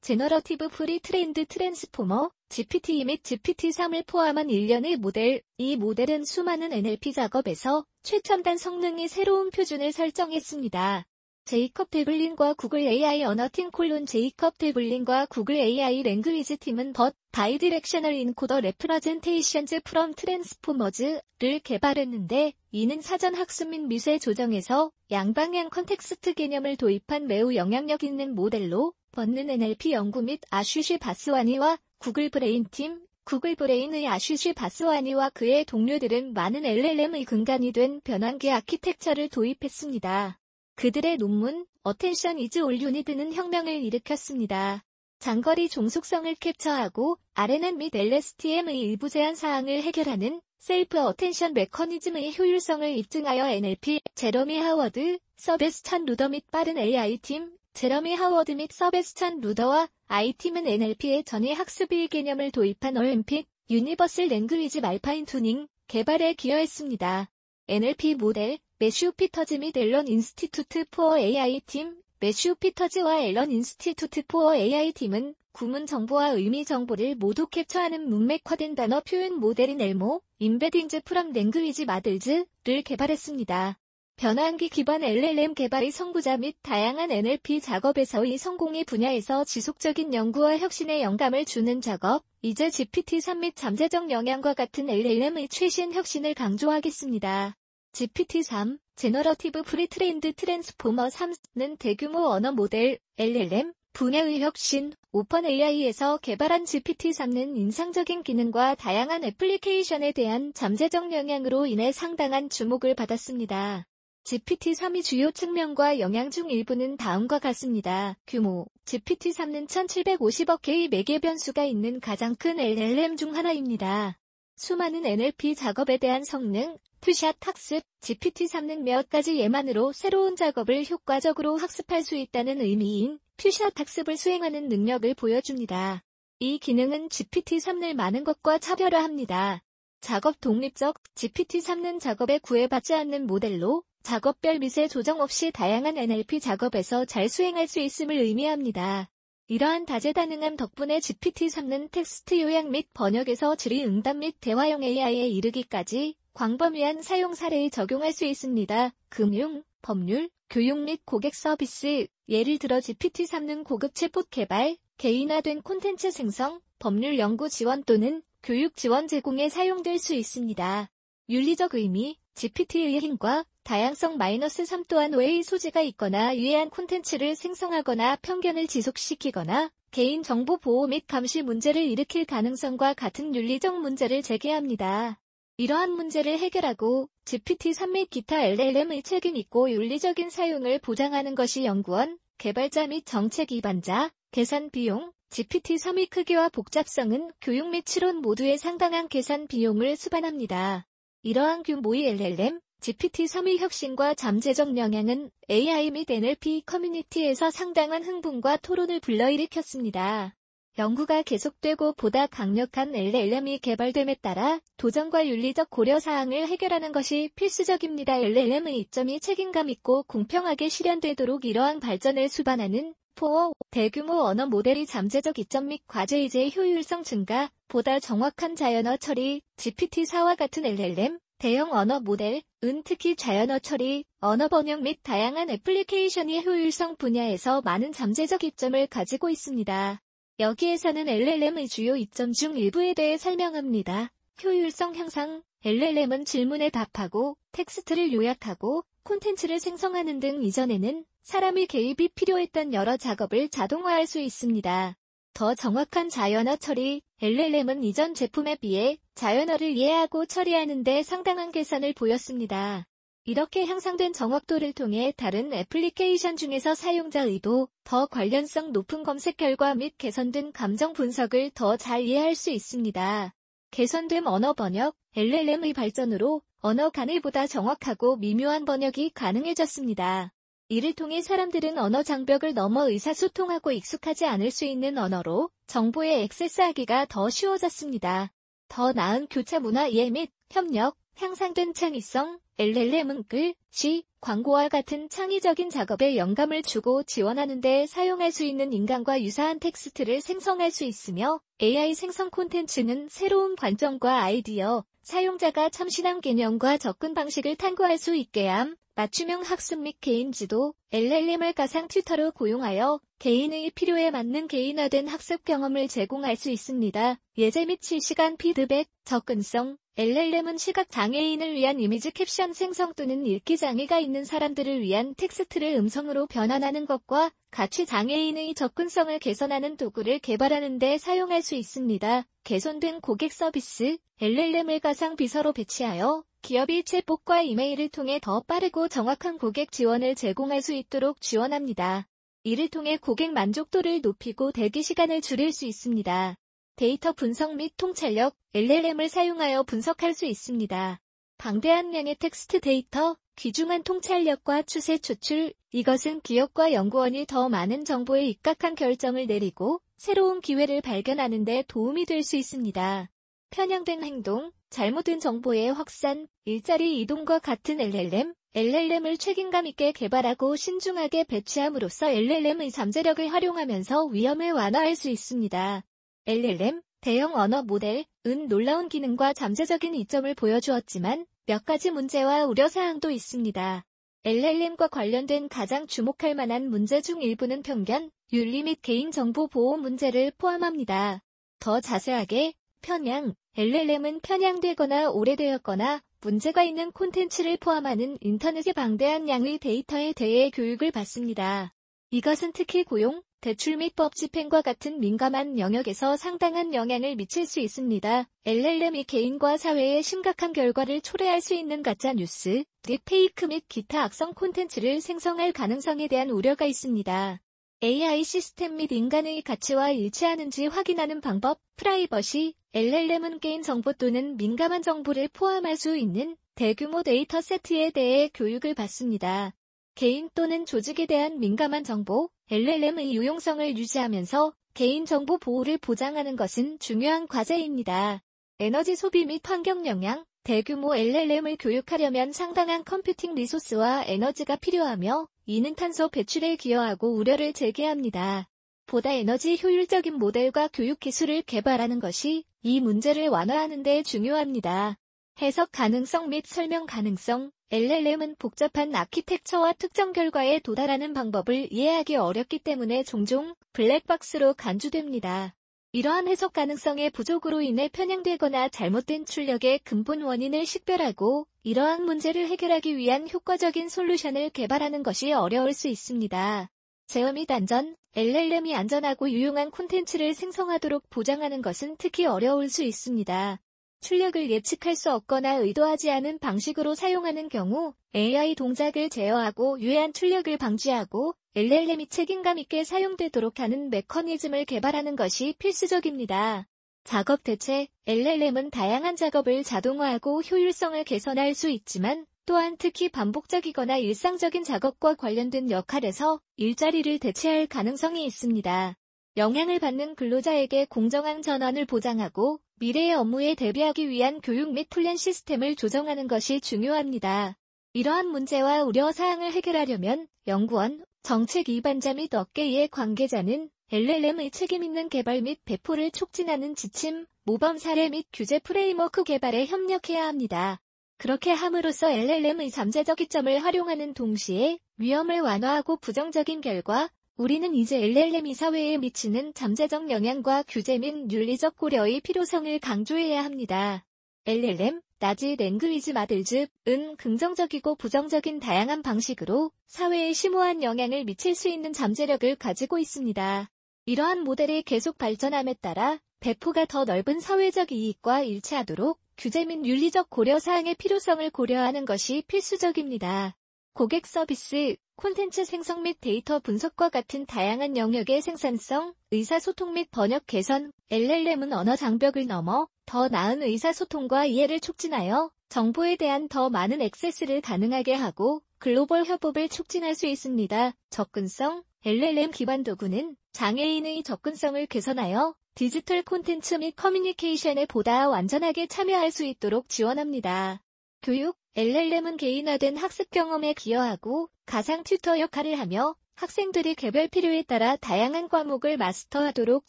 Generative 0.00 0.68
Pre-trained 0.68 1.44
Transformer, 1.44 2.30
GPT 2.50 3.02
및 3.02 3.24
GPT-3을 3.24 4.06
포함한 4.06 4.50
일련의 4.50 4.98
모델, 4.98 5.42
이 5.58 5.74
모델은 5.74 6.24
수많은 6.24 6.72
NLP 6.72 7.12
작업에서 7.12 7.84
최첨단 8.04 8.58
성능의 8.58 9.08
새로운 9.08 9.50
표준을 9.50 9.90
설정했습니다. 9.90 11.04
제이컵 11.46 11.90
데블린과 11.90 12.54
구글 12.54 12.80
AI 12.80 13.22
언어팀 13.24 13.70
콜론 13.70 14.06
제이컵 14.06 14.56
데블린과 14.56 15.26
구글 15.26 15.56
AI 15.56 16.02
Language 16.02 16.56
팀은 16.56 16.94
BERT 16.94 17.14
Bidirectional 17.32 18.14
Encoder 18.14 18.60
Representations 18.60 19.80
from 19.84 20.14
Transformers를 20.14 21.58
개발했는데 21.62 22.54
이는 22.70 23.02
사전 23.02 23.34
학습 23.34 23.68
및 23.68 23.82
미세 23.82 24.18
조정에서 24.18 24.90
양방향 25.10 25.68
context 25.68 26.32
개념을 26.32 26.76
도입한 26.76 27.26
매우 27.26 27.54
영향력 27.54 28.04
있는 28.04 28.34
모델로 28.34 28.94
벗는 29.12 29.50
NLP 29.50 29.92
연구 29.92 30.22
및 30.22 30.40
아슈시 30.48 30.96
바스와니와 30.96 31.76
구글 31.98 32.30
브레인 32.30 32.64
팀, 32.70 33.00
구글 33.24 33.54
브레인의 33.54 34.08
아슈시 34.08 34.54
바스와니와 34.54 35.28
그의 35.34 35.66
동료들은 35.66 36.32
많은 36.32 36.64
LLM의 36.64 37.26
근간이 37.26 37.72
된 37.72 38.00
변환기 38.00 38.50
아키텍처를 38.50 39.28
도입했습니다. 39.28 40.38
그들의 40.76 41.18
논문 41.18 41.66
Attention 41.82 42.38
Is 42.38 42.58
All 42.60 42.80
You 42.80 42.94
Need는 42.94 43.32
혁명을 43.32 43.82
일으켰습니다. 43.84 44.84
장거리 45.18 45.68
종속성을 45.68 46.34
캡처하고 46.34 47.16
RNN 47.34 47.78
및 47.78 47.94
LSTM의 47.94 48.80
일부 48.80 49.08
제한 49.08 49.34
사항을 49.34 49.82
해결하는 49.82 50.40
self-attention 50.58 51.54
메커니즘의 51.54 52.38
효율성을 52.38 52.88
입증하여 52.96 53.48
NLP, 53.48 54.00
제러미 54.14 54.58
하워드, 54.58 55.18
서베스찬 55.36 56.06
루더 56.06 56.30
및 56.30 56.44
빠른 56.50 56.78
AI팀, 56.78 57.52
제러미 57.74 58.14
하워드 58.14 58.52
및 58.52 58.70
서베스찬 58.72 59.40
루더와 59.40 59.88
AI팀은 60.06 60.66
NLP의 60.66 61.24
전이 61.24 61.52
학습일 61.52 62.08
개념을 62.08 62.50
도입한 62.50 62.96
ULMFiT, 62.96 63.46
Universal 63.70 64.28
Language 64.28 64.80
Model 64.80 65.24
Fine-tuning, 65.24 65.68
개발에 65.88 66.34
기여했습니다. 66.34 67.30
NLP 67.68 68.14
모델, 68.16 68.58
매슈 68.84 69.12
피터즈 69.12 69.54
및 69.54 69.74
Allen 69.78 70.08
Institute 70.08 70.84
for 70.90 71.18
AI 71.18 71.62
팀, 71.64 71.96
매슈 72.20 72.54
피터즈와 72.54 73.22
Allen 73.22 73.50
Institute 73.50 74.24
for 74.28 74.54
AI 74.54 74.92
팀은 74.92 75.34
구문 75.52 75.86
정보와 75.86 76.32
의미 76.32 76.66
정보를 76.66 77.14
모두 77.14 77.46
캡처하는 77.46 78.06
문맥화된 78.10 78.74
단어 78.74 79.00
표현 79.00 79.40
모델인 79.40 79.80
ELMo, 79.80 80.20
Embeddings 80.38 81.00
from 81.06 81.32
Language 81.32 81.86
Models를 81.86 82.82
개발했습니다. 82.84 83.78
변환기 84.16 84.68
기반 84.68 85.02
LLM 85.02 85.54
개발의 85.54 85.90
선구자 85.90 86.36
및 86.36 86.54
다양한 86.60 87.10
NLP 87.10 87.62
작업에서의 87.62 88.36
성공의 88.36 88.84
분야에서 88.84 89.44
지속적인 89.44 90.12
연구와 90.12 90.58
혁신에 90.58 91.00
영감을 91.00 91.46
주는 91.46 91.80
작업, 91.80 92.22
이제 92.42 92.68
GPT-3 92.68 93.38
및 93.38 93.56
잠재적 93.56 94.10
영향과 94.10 94.52
같은 94.52 94.90
LLM의 94.90 95.48
최신 95.48 95.94
혁신을 95.94 96.34
강조하겠습니다. 96.34 97.56
GPT-3, 97.94 98.80
Generative 98.96 99.62
Pre-trained 99.62 100.32
Transformer 100.32 101.06
3는 101.06 101.78
대규모 101.78 102.26
언어 102.26 102.50
모델, 102.50 102.98
LLM, 103.18 103.72
분야의 103.92 104.40
혁신, 104.40 104.92
OpenAI에서 105.12 106.18
개발한 106.18 106.64
GPT-3는 106.64 107.56
인상적인 107.56 108.24
기능과 108.24 108.74
다양한 108.74 109.22
애플리케이션에 109.22 110.10
대한 110.10 110.52
잠재적 110.54 111.12
영향으로 111.12 111.66
인해 111.66 111.92
상당한 111.92 112.50
주목을 112.50 112.96
받았습니다. 112.96 113.86
GPT-3의 114.24 115.04
주요 115.04 115.30
측면과 115.30 116.00
영향 116.00 116.30
중 116.30 116.50
일부는 116.50 116.96
다음과 116.96 117.38
같습니다. 117.38 118.16
규모 118.26 118.66
GPT-3는 118.86 119.68
1750억 119.68 120.62
개의 120.62 120.88
매개 120.88 121.20
변수가 121.20 121.64
있는 121.64 122.00
가장 122.00 122.34
큰 122.34 122.58
LLM 122.58 123.16
중 123.16 123.36
하나입니다. 123.36 124.18
수많은 124.56 125.04
NLP 125.04 125.54
작업에 125.54 125.96
대한 125.98 126.24
성능, 126.24 126.78
투샷 127.00 127.36
학습, 127.40 127.82
GPT-3는 128.00 128.82
몇 128.82 129.08
가지 129.08 129.38
예만으로 129.38 129.92
새로운 129.92 130.36
작업을 130.36 130.88
효과적으로 130.88 131.56
학습할 131.56 132.02
수 132.02 132.16
있다는 132.16 132.60
의미인 132.60 133.18
few-shot 133.36 133.78
학습을 133.78 134.16
수행하는 134.16 134.68
능력을 134.68 135.12
보여줍니다. 135.14 136.02
이 136.38 136.58
기능은 136.58 137.08
GPT-3을 137.08 137.94
많은 137.94 138.24
것과 138.24 138.58
차별화합니다. 138.58 139.62
작업 140.00 140.40
독립적 140.40 141.02
GPT-3는 141.14 142.00
작업에 142.00 142.38
구애받지 142.38 142.94
않는 142.94 143.26
모델로 143.26 143.82
작업별 144.02 144.58
미세 144.58 144.86
조정 144.86 145.20
없이 145.20 145.50
다양한 145.50 145.96
NLP 145.96 146.40
작업에서 146.40 147.04
잘 147.06 147.28
수행할 147.28 147.66
수 147.66 147.80
있음을 147.80 148.16
의미합니다. 148.16 149.10
이러한 149.46 149.84
다재다능함 149.84 150.56
덕분에 150.56 151.00
GPT-3는 151.00 151.90
텍스트 151.90 152.40
요약 152.40 152.70
및 152.70 152.88
번역에서 152.94 153.56
질의 153.56 153.84
응답 153.84 154.16
및 154.16 154.36
대화형 154.40 154.82
AI에 154.82 155.28
이르기까지 155.28 156.14
광범위한 156.32 157.02
사용 157.02 157.34
사례에 157.34 157.68
적용할 157.68 158.14
수 158.14 158.24
있습니다. 158.24 158.94
금융, 159.10 159.62
법률, 159.82 160.30
교육 160.48 160.78
및 160.78 161.02
고객 161.04 161.34
서비스, 161.34 162.06
예를 162.26 162.56
들어 162.56 162.78
GPT-3는 162.78 163.64
고급 163.64 163.92
챗봇 163.92 164.28
개발, 164.30 164.78
개인화된 164.96 165.60
콘텐츠 165.60 166.10
생성, 166.10 166.62
법률 166.78 167.18
연구 167.18 167.50
지원 167.50 167.84
또는 167.84 168.22
교육 168.42 168.76
지원 168.76 169.08
제공에 169.08 169.50
사용될 169.50 169.98
수 169.98 170.14
있습니다. 170.14 170.90
윤리적 171.28 171.74
의미, 171.74 172.18
GPT의 172.34 172.98
힘과 172.98 173.44
다양성 173.64 174.18
마이너스 174.18 174.66
3 174.66 174.84
또한 174.88 175.14
외의 175.14 175.42
소지가 175.42 175.80
있거나 175.80 176.36
유해한 176.36 176.68
콘텐츠를 176.68 177.34
생성하거나 177.34 178.16
편견을 178.16 178.66
지속시키거나 178.66 179.70
개인 179.90 180.22
정보 180.22 180.58
보호 180.58 180.86
및 180.86 181.04
감시 181.06 181.40
문제를 181.40 181.82
일으킬 181.82 182.26
가능성과 182.26 182.92
같은 182.92 183.34
윤리적 183.34 183.80
문제를 183.80 184.20
제기합니다. 184.20 185.18
이러한 185.56 185.92
문제를 185.92 186.38
해결하고 186.38 187.08
GPT-3 187.24 187.92
및 187.92 188.10
기타 188.10 188.42
LLM의 188.42 189.02
책임 189.02 189.34
있고 189.36 189.70
윤리적인 189.70 190.28
사용을 190.28 190.78
보장하는 190.80 191.34
것이 191.34 191.64
연구원, 191.64 192.18
개발자 192.36 192.88
및 192.88 193.06
정책 193.06 193.50
입안자, 193.50 194.10
계산 194.30 194.68
비용, 194.68 195.10
GPT-3의 195.30 196.10
크기와 196.10 196.50
복잡성은 196.50 197.30
교육 197.40 197.70
및 197.70 197.86
치론 197.86 198.16
모두에 198.16 198.58
상당한 198.58 199.08
계산 199.08 199.46
비용을 199.46 199.96
수반합니다. 199.96 200.86
이러한 201.22 201.62
규모의 201.62 202.08
LLM, 202.08 202.60
GPT-3의 202.84 203.60
혁신과 203.60 204.12
잠재적 204.12 204.76
영향은 204.76 205.30
AI 205.48 205.90
및 205.90 206.10
NLP 206.10 206.64
커뮤니티에서 206.66 207.50
상당한 207.50 208.04
흥분과 208.04 208.58
토론을 208.58 209.00
불러일으켰습니다. 209.00 210.34
연구가 210.76 211.22
계속되고 211.22 211.94
보다 211.94 212.26
강력한 212.26 212.94
LLM이 212.94 213.60
개발됨에 213.60 214.16
따라 214.20 214.60
도전과 214.76 215.28
윤리적 215.28 215.70
고려 215.70 215.98
사항을 215.98 216.46
해결하는 216.46 216.92
것이 216.92 217.30
필수적입니다. 217.36 218.18
LLM의 218.18 218.78
이점이 218.80 219.20
책임감 219.20 219.70
있고 219.70 220.02
공평하게 220.02 220.68
실현되도록 220.68 221.46
이러한 221.46 221.80
발전을 221.80 222.28
수반하는 222.28 222.92
포어 223.14 223.52
대규모 223.70 224.24
언어 224.24 224.44
모델이 224.44 224.84
잠재적 224.84 225.38
이점 225.38 225.68
및 225.68 225.80
과제이제 225.86 226.50
효율성 226.54 227.02
증가, 227.04 227.50
보다 227.68 227.98
정확한 227.98 228.56
자연어 228.56 228.98
처리, 228.98 229.40
GPT-4와 229.56 230.36
같은 230.36 230.66
LLM, 230.66 231.18
대형 231.38 231.72
언어 231.72 232.00
모델, 232.00 232.42
은 232.62 232.82
특히 232.84 233.16
자연어 233.16 233.58
처리, 233.58 234.04
언어 234.20 234.48
번역 234.48 234.82
및 234.82 235.00
다양한 235.02 235.50
애플리케이션의 235.50 236.46
효율성 236.46 236.96
분야에서 236.96 237.60
많은 237.62 237.92
잠재적 237.92 238.44
이점을 238.44 238.86
가지고 238.86 239.28
있습니다. 239.28 240.00
여기에서는 240.40 241.08
LLM의 241.08 241.68
주요 241.68 241.96
이점 241.96 242.32
중 242.32 242.56
일부에 242.56 242.94
대해 242.94 243.18
설명합니다. 243.18 244.10
효율성 244.42 244.96
향상, 244.96 245.42
LLM은 245.64 246.24
질문에 246.24 246.70
답하고 246.70 247.36
텍스트를 247.52 248.12
요약하고 248.12 248.84
콘텐츠를 249.04 249.60
생성하는 249.60 250.20
등 250.20 250.42
이전에는 250.42 251.04
사람의 251.22 251.66
개입이 251.66 252.08
필요했던 252.14 252.74
여러 252.74 252.96
작업을 252.96 253.48
자동화할 253.48 254.06
수 254.06 254.18
있습니다. 254.18 254.96
더 255.34 255.52
정확한 255.52 256.10
자연어 256.10 256.54
처리, 256.56 257.02
LLM은 257.20 257.82
이전 257.82 258.14
제품에 258.14 258.54
비해 258.56 258.98
자연어를 259.16 259.76
이해하고 259.76 260.26
처리하는 260.26 260.84
데 260.84 261.02
상당한 261.02 261.50
개선을 261.50 261.92
보였습니다. 261.92 262.86
이렇게 263.24 263.66
향상된 263.66 264.12
정확도를 264.12 264.74
통해 264.74 265.12
다른 265.16 265.52
애플리케이션 265.52 266.36
중에서 266.36 266.76
사용자 266.76 267.22
의도, 267.22 267.68
더 267.82 268.06
관련성 268.06 268.72
높은 268.72 269.02
검색 269.02 269.36
결과 269.36 269.74
및 269.74 269.94
개선된 269.98 270.52
감정 270.52 270.92
분석을 270.92 271.50
더 271.50 271.76
잘 271.76 272.02
이해할 272.02 272.36
수 272.36 272.50
있습니다. 272.50 273.34
개선된 273.72 274.28
언어 274.28 274.52
번역, 274.52 274.94
LLM의 275.16 275.72
발전으로 275.72 276.42
언어 276.60 276.90
간에 276.90 277.20
보다 277.20 277.48
정확하고 277.48 278.16
미묘한 278.16 278.64
번역이 278.64 279.10
가능해졌습니다. 279.14 280.33
이를 280.68 280.94
통해 280.94 281.20
사람들은 281.20 281.76
언어 281.76 282.02
장벽을 282.02 282.54
넘어 282.54 282.88
의사소통하고 282.88 283.72
익숙하지 283.72 284.24
않을 284.24 284.50
수 284.50 284.64
있는 284.64 284.96
언어로 284.96 285.50
정보에 285.66 286.22
액세스하기가 286.22 287.06
더 287.06 287.28
쉬워졌습니다. 287.28 288.32
더 288.68 288.92
나은 288.92 289.26
교차 289.28 289.60
문화 289.60 289.86
이해 289.86 290.08
및 290.08 290.30
협력, 290.50 290.96
향상된 291.16 291.74
창의성, 291.74 292.38
LLM은 292.58 293.24
글, 293.28 293.54
시, 293.70 294.04
광고와 294.20 294.68
같은 294.68 295.08
창의적인 295.10 295.68
작업에 295.68 296.16
영감을 296.16 296.62
주고 296.62 297.02
지원하는 297.02 297.60
데 297.60 297.86
사용할 297.86 298.32
수 298.32 298.42
있는 298.44 298.72
인간과 298.72 299.22
유사한 299.22 299.60
텍스트를 299.60 300.22
생성할 300.22 300.70
수 300.70 300.84
있으며 300.84 301.40
AI 301.60 301.94
생성 301.94 302.30
콘텐츠는 302.30 303.08
새로운 303.10 303.54
관점과 303.54 304.22
아이디어, 304.22 304.84
사용자가 305.02 305.68
참신한 305.68 306.22
개념과 306.22 306.78
접근 306.78 307.12
방식을 307.12 307.56
탐구할 307.56 307.98
수 307.98 308.14
있게 308.16 308.48
함, 308.48 308.76
맞춤형 308.96 309.42
학습 309.42 309.80
및 309.80 309.96
개인 310.00 310.30
지도, 310.30 310.72
LLM을 310.92 311.52
가상 311.52 311.88
튜터로 311.88 312.30
고용하여 312.30 313.00
개인의 313.18 313.72
필요에 313.72 314.12
맞는 314.12 314.46
개인화된 314.46 315.08
학습 315.08 315.44
경험을 315.44 315.88
제공할 315.88 316.36
수 316.36 316.48
있습니다. 316.48 317.18
예제 317.36 317.64
및 317.64 317.82
실시간 317.82 318.36
피드백, 318.36 318.86
접근성, 319.04 319.78
LLM은 319.96 320.58
시각 320.58 320.90
장애인을 320.90 321.54
위한 321.54 321.80
이미지 321.80 322.12
캡션 322.12 322.52
생성 322.52 322.94
또는 322.94 323.26
읽기 323.26 323.56
장애가 323.56 323.98
있는 323.98 324.24
사람들을 324.24 324.80
위한 324.80 325.16
텍스트를 325.16 325.74
음성으로 325.74 326.26
변환하는 326.28 326.86
것과 326.86 327.32
같이 327.50 327.86
장애인의 327.86 328.54
접근성을 328.54 329.18
개선하는 329.18 329.76
도구를 329.76 330.20
개발하는 330.20 330.78
데 330.78 330.98
사용할 330.98 331.42
수 331.42 331.56
있습니다. 331.56 332.26
개선된 332.44 333.00
고객 333.00 333.32
서비스, 333.32 333.98
LLM을 334.20 334.78
가상 334.78 335.16
비서로 335.16 335.52
배치하여 335.52 336.22
기업이 336.44 336.82
챗봇과 336.82 337.46
이메일을 337.46 337.88
통해 337.88 338.20
더 338.20 338.42
빠르고 338.42 338.88
정확한 338.88 339.38
고객 339.38 339.72
지원을 339.72 340.14
제공할 340.14 340.60
수 340.60 340.74
있도록 340.74 341.22
지원합니다. 341.22 342.06
이를 342.42 342.68
통해 342.68 342.98
고객 342.98 343.32
만족도를 343.32 344.02
높이고 344.02 344.52
대기 344.52 344.82
시간을 344.82 345.22
줄일 345.22 345.52
수 345.54 345.64
있습니다. 345.64 346.36
데이터 346.76 347.14
분석 347.14 347.56
및 347.56 347.72
통찰력, 347.78 348.36
LLM을 348.52 349.08
사용하여 349.08 349.62
분석할 349.62 350.12
수 350.12 350.26
있습니다. 350.26 351.00
방대한 351.38 351.94
양의 351.94 352.16
텍스트 352.16 352.60
데이터, 352.60 353.16
귀중한 353.36 353.82
통찰력과 353.82 354.64
추세 354.64 354.98
추출, 354.98 355.54
이것은 355.72 356.20
기업과 356.20 356.74
연구원이 356.74 357.24
더 357.24 357.48
많은 357.48 357.86
정보에 357.86 358.26
입각한 358.26 358.74
결정을 358.74 359.28
내리고 359.28 359.80
새로운 359.96 360.42
기회를 360.42 360.82
발견하는 360.82 361.46
데 361.46 361.64
도움이 361.68 362.04
될 362.04 362.22
수 362.22 362.36
있습니다. 362.36 363.10
편향된 363.48 364.02
행동, 364.02 364.52
잘못된 364.74 365.20
정보의 365.20 365.72
확산, 365.72 366.26
일자리 366.44 367.00
이동과 367.00 367.38
같은 367.38 367.80
LLM, 367.80 368.34
LLM을 368.54 369.18
책임감 369.18 369.68
있게 369.68 369.92
개발하고 369.92 370.56
신중하게 370.56 371.22
배치함으로써 371.24 372.10
LLM의 372.10 372.72
잠재력을 372.72 373.24
활용하면서 373.28 374.06
위험을 374.06 374.50
완화할 374.50 374.96
수 374.96 375.10
있습니다. 375.10 375.84
LLM, 376.26 376.82
대형 377.02 377.36
언어 377.36 377.62
모델, 377.62 378.04
은 378.26 378.48
놀라운 378.48 378.88
기능과 378.88 379.32
잠재적인 379.34 379.94
이점을 379.94 380.34
보여주었지만 380.34 381.24
몇 381.46 381.64
가지 381.64 381.92
문제와 381.92 382.44
우려사항도 382.46 383.12
있습니다. 383.12 383.84
LLM과 384.24 384.88
관련된 384.88 385.48
가장 385.48 385.86
주목할 385.86 386.34
만한 386.34 386.68
문제 386.68 387.00
중 387.00 387.22
일부는 387.22 387.62
편견, 387.62 388.10
윤리 388.32 388.64
및 388.64 388.82
개인정보 388.82 389.46
보호 389.46 389.76
문제를 389.76 390.32
포함합니다. 390.36 391.22
더 391.60 391.80
자세하게, 391.80 392.54
편향, 392.82 393.36
LLM은 393.56 394.18
편향되거나 394.20 395.10
오래되었거나 395.10 396.02
문제가 396.20 396.64
있는 396.64 396.90
콘텐츠를 396.90 397.56
포함하는 397.56 398.18
인터넷의 398.20 398.72
방대한 398.72 399.28
양의 399.28 399.58
데이터에 399.58 400.12
대해 400.12 400.50
교육을 400.50 400.90
받습니다. 400.90 401.72
이것은 402.10 402.50
특히 402.52 402.82
고용, 402.82 403.22
대출 403.40 403.76
및 403.76 403.94
법 403.94 404.16
집행과 404.16 404.62
같은 404.62 404.98
민감한 404.98 405.60
영역에서 405.60 406.16
상당한 406.16 406.74
영향을 406.74 407.14
미칠 407.14 407.46
수 407.46 407.60
있습니다. 407.60 408.28
LLM이 408.44 409.04
개인과 409.04 409.56
사회에 409.56 410.02
심각한 410.02 410.52
결과를 410.52 411.00
초래할 411.00 411.40
수 411.40 411.54
있는 411.54 411.84
가짜 411.84 412.12
뉴스, 412.12 412.64
딥페이크 412.82 413.44
및 413.44 413.66
기타 413.68 414.02
악성 414.02 414.34
콘텐츠를 414.34 415.00
생성할 415.00 415.52
가능성에 415.52 416.08
대한 416.08 416.30
우려가 416.30 416.64
있습니다. 416.66 417.40
AI 417.84 418.24
시스템 418.24 418.76
및 418.76 418.90
인간의 418.90 419.42
가치와 419.42 419.90
일치하는지 419.90 420.66
확인하는 420.66 421.20
방법, 421.20 421.60
프라이버시, 421.76 422.54
LLM은 422.76 423.38
개인 423.38 423.62
정보 423.62 423.92
또는 423.92 424.36
민감한 424.36 424.82
정보를 424.82 425.28
포함할 425.28 425.76
수 425.76 425.96
있는 425.96 426.36
대규모 426.56 427.04
데이터 427.04 427.40
세트에 427.40 427.90
대해 427.90 428.28
교육을 428.34 428.74
받습니다. 428.74 429.54
개인 429.94 430.28
또는 430.34 430.66
조직에 430.66 431.06
대한 431.06 431.38
민감한 431.38 431.84
정보, 431.84 432.30
LLM의 432.50 433.14
유용성을 433.14 433.78
유지하면서 433.78 434.54
개인정보 434.74 435.38
보호를 435.38 435.78
보장하는 435.78 436.34
것은 436.34 436.80
중요한 436.80 437.28
과제입니다. 437.28 438.24
에너지 438.58 438.96
소비 438.96 439.24
및 439.24 439.48
환경 439.48 439.86
영향, 439.86 440.24
대규모 440.42 440.96
LLM을 440.96 441.56
교육하려면 441.60 442.32
상당한 442.32 442.82
컴퓨팅 442.82 443.36
리소스와 443.36 444.02
에너지가 444.08 444.56
필요하며 444.56 445.28
이는 445.46 445.76
탄소 445.76 446.08
배출에 446.08 446.56
기여하고 446.56 447.14
우려를 447.14 447.52
제기합니다. 447.52 448.48
보다 448.86 449.12
에너지 449.12 449.58
효율적인 449.62 450.14
모델과 450.14 450.68
교육 450.72 451.00
기술을 451.00 451.42
개발하는 451.42 452.00
것이 452.00 452.44
이 452.62 452.80
문제를 452.80 453.28
완화하는 453.28 453.82
데 453.82 454.02
중요합니다. 454.02 454.96
해석 455.42 455.72
가능성 455.72 456.28
및 456.28 456.46
설명 456.46 456.86
가능성, 456.86 457.50
LLM은 457.70 458.36
복잡한 458.38 458.94
아키텍처와 458.94 459.72
특정 459.72 460.12
결과에 460.12 460.60
도달하는 460.60 461.12
방법을 461.12 461.72
이해하기 461.72 462.16
어렵기 462.16 462.60
때문에 462.60 463.02
종종 463.02 463.54
블랙박스로 463.72 464.54
간주됩니다. 464.54 465.54
이러한 465.90 466.28
해석 466.28 466.52
가능성의 466.52 467.10
부족으로 467.10 467.62
인해 467.62 467.88
편향되거나 467.88 468.68
잘못된 468.68 469.26
출력의 469.26 469.80
근본 469.80 470.22
원인을 470.22 470.66
식별하고 470.66 471.46
이러한 471.62 472.04
문제를 472.04 472.48
해결하기 472.48 472.96
위한 472.96 473.28
효과적인 473.28 473.88
솔루션을 473.88 474.50
개발하는 474.50 475.02
것이 475.02 475.32
어려울 475.32 475.72
수 475.72 475.88
있습니다. 475.88 476.68
제어 477.06 477.32
및 477.32 477.50
안전, 477.50 477.96
LLM이 478.16 478.76
안전하고 478.76 479.28
유용한 479.28 479.72
콘텐츠를 479.72 480.34
생성하도록 480.34 481.10
보장하는 481.10 481.62
것은 481.62 481.96
특히 481.98 482.26
어려울 482.26 482.68
수 482.68 482.84
있습니다. 482.84 483.60
출력을 484.02 484.50
예측할 484.50 484.94
수 484.94 485.10
없거나 485.10 485.56
의도하지 485.56 486.12
않은 486.12 486.38
방식으로 486.38 486.94
사용하는 486.94 487.48
경우 487.48 487.92
AI 488.14 488.54
동작을 488.54 489.10
제어하고 489.10 489.80
유해한 489.80 490.12
출력을 490.12 490.56
방지하고 490.58 491.34
LLM이 491.56 492.06
책임감 492.06 492.58
있게 492.58 492.84
사용되도록 492.84 493.58
하는 493.58 493.90
메커니즘을 493.90 494.64
개발하는 494.66 495.16
것이 495.16 495.56
필수적입니다. 495.58 496.68
작업 497.02 497.42
대체 497.42 497.88
LLM은 498.06 498.70
다양한 498.70 499.16
작업을 499.16 499.64
자동화하고 499.64 500.42
효율성을 500.42 501.02
개선할 501.02 501.54
수 501.54 501.68
있지만 501.68 502.26
또한 502.46 502.76
특히 502.78 503.08
반복적이거나 503.08 503.96
일상적인 503.96 504.64
작업과 504.64 505.14
관련된 505.14 505.70
역할에서 505.70 506.40
일자리를 506.56 507.18
대체할 507.18 507.66
가능성이 507.66 508.24
있습니다. 508.26 508.96
영향을 509.36 509.78
받는 509.78 510.14
근로자에게 510.14 510.86
공정한 510.86 511.42
전환을 511.42 511.86
보장하고 511.86 512.60
미래의 512.80 513.14
업무에 513.14 513.54
대비하기 513.54 514.08
위한 514.08 514.40
교육 514.40 514.72
및 514.72 514.88
훈련 514.92 515.16
시스템을 515.16 515.74
조정하는 515.74 516.28
것이 516.28 516.60
중요합니다. 516.60 517.56
이러한 517.94 518.28
문제와 518.28 518.82
우려 518.82 519.10
사항을 519.10 519.52
해결하려면 519.52 520.28
연구원, 520.46 521.04
정책 521.22 521.68
입안자 521.68 522.12
및 522.14 522.34
업계의 522.34 522.88
관계자는 522.88 523.70
LLM의 523.90 524.50
책임있는 524.50 525.08
개발 525.08 525.40
및 525.42 525.58
배포를 525.64 526.10
촉진하는 526.10 526.74
지침, 526.74 527.26
모범 527.44 527.78
사례 527.78 528.08
및 528.08 528.26
규제 528.32 528.58
프레임워크 528.58 529.24
개발에 529.24 529.66
협력해야 529.66 530.26
합니다. 530.26 530.80
그렇게 531.24 531.52
함으로써 531.52 532.10
LLM의 532.10 532.70
잠재적 532.70 533.18
이점을 533.22 533.64
활용하는 533.64 534.12
동시에 534.12 534.78
위험을 534.98 535.40
완화하고 535.40 535.96
부정적인 535.96 536.60
결과, 536.60 537.08
우리는 537.38 537.74
이제 537.74 537.96
LLM이 537.96 538.52
사회에 538.52 538.98
미치는 538.98 539.54
잠재적 539.54 540.10
영향과 540.10 540.64
규제 540.68 540.98
및 540.98 541.32
윤리적 541.32 541.78
고려의 541.78 542.20
필요성을 542.20 542.78
강조해야 542.78 543.42
합니다. 543.42 544.04
LLM, 544.44 545.00
나지 545.18 545.56
랭그위즈 545.56 546.10
마들즈은 546.10 547.16
긍정적이고 547.16 547.94
부정적인 547.94 548.60
다양한 548.60 549.00
방식으로 549.00 549.70
사회에 549.86 550.34
심오한 550.34 550.82
영향을 550.82 551.24
미칠 551.24 551.54
수 551.54 551.70
있는 551.70 551.94
잠재력을 551.94 552.54
가지고 552.56 552.98
있습니다. 552.98 553.70
이러한 554.04 554.40
모델이 554.44 554.82
계속 554.82 555.16
발전함에 555.16 555.76
따라 555.80 556.20
배포가 556.40 556.84
더 556.84 557.06
넓은 557.06 557.40
사회적 557.40 557.92
이익과 557.92 558.42
일치하도록 558.42 559.23
규제 559.36 559.64
및 559.64 559.84
윤리적 559.84 560.30
고려 560.30 560.58
사항의 560.58 560.94
필요성을 560.94 561.48
고려하는 561.50 562.04
것이 562.04 562.44
필수적입니다. 562.46 563.56
고객 563.92 564.26
서비스, 564.26 564.96
콘텐츠 565.16 565.64
생성 565.64 566.02
및 566.02 566.18
데이터 566.20 566.58
분석과 566.58 567.08
같은 567.08 567.46
다양한 567.46 567.96
영역의 567.96 568.42
생산성, 568.42 569.14
의사소통 569.30 569.94
및 569.94 570.08
번역 570.10 570.46
개선, 570.46 570.92
LLM은 571.10 571.72
언어 571.72 571.94
장벽을 571.94 572.46
넘어 572.46 572.88
더 573.06 573.28
나은 573.28 573.62
의사소통과 573.62 574.46
이해를 574.46 574.80
촉진하여 574.80 575.50
정보에 575.68 576.16
대한 576.16 576.48
더 576.48 576.70
많은 576.70 577.00
액세스를 577.00 577.60
가능하게 577.60 578.14
하고 578.14 578.62
글로벌 578.78 579.24
협업을 579.24 579.68
촉진할 579.68 580.14
수 580.14 580.26
있습니다. 580.26 580.92
접근성, 581.10 581.84
LLM 582.04 582.50
기반 582.50 582.82
도구는 582.82 583.36
장애인의 583.52 584.24
접근성을 584.24 584.84
개선하여 584.86 585.54
디지털 585.76 586.22
콘텐츠 586.22 586.76
및 586.76 586.94
커뮤니케이션에 586.94 587.86
보다 587.86 588.28
완전하게 588.28 588.86
참여할 588.86 589.32
수 589.32 589.44
있도록 589.44 589.88
지원합니다. 589.88 590.80
교육, 591.20 591.58
LLM은 591.74 592.36
개인화된 592.36 592.96
학습 592.96 593.28
경험에 593.30 593.72
기여하고 593.72 594.50
가상 594.66 595.02
튜터 595.02 595.40
역할을 595.40 595.80
하며 595.80 596.14
학생들이 596.36 596.94
개별 596.94 597.26
필요에 597.26 597.62
따라 597.62 597.96
다양한 597.96 598.48
과목을 598.48 598.96
마스터하도록 598.98 599.88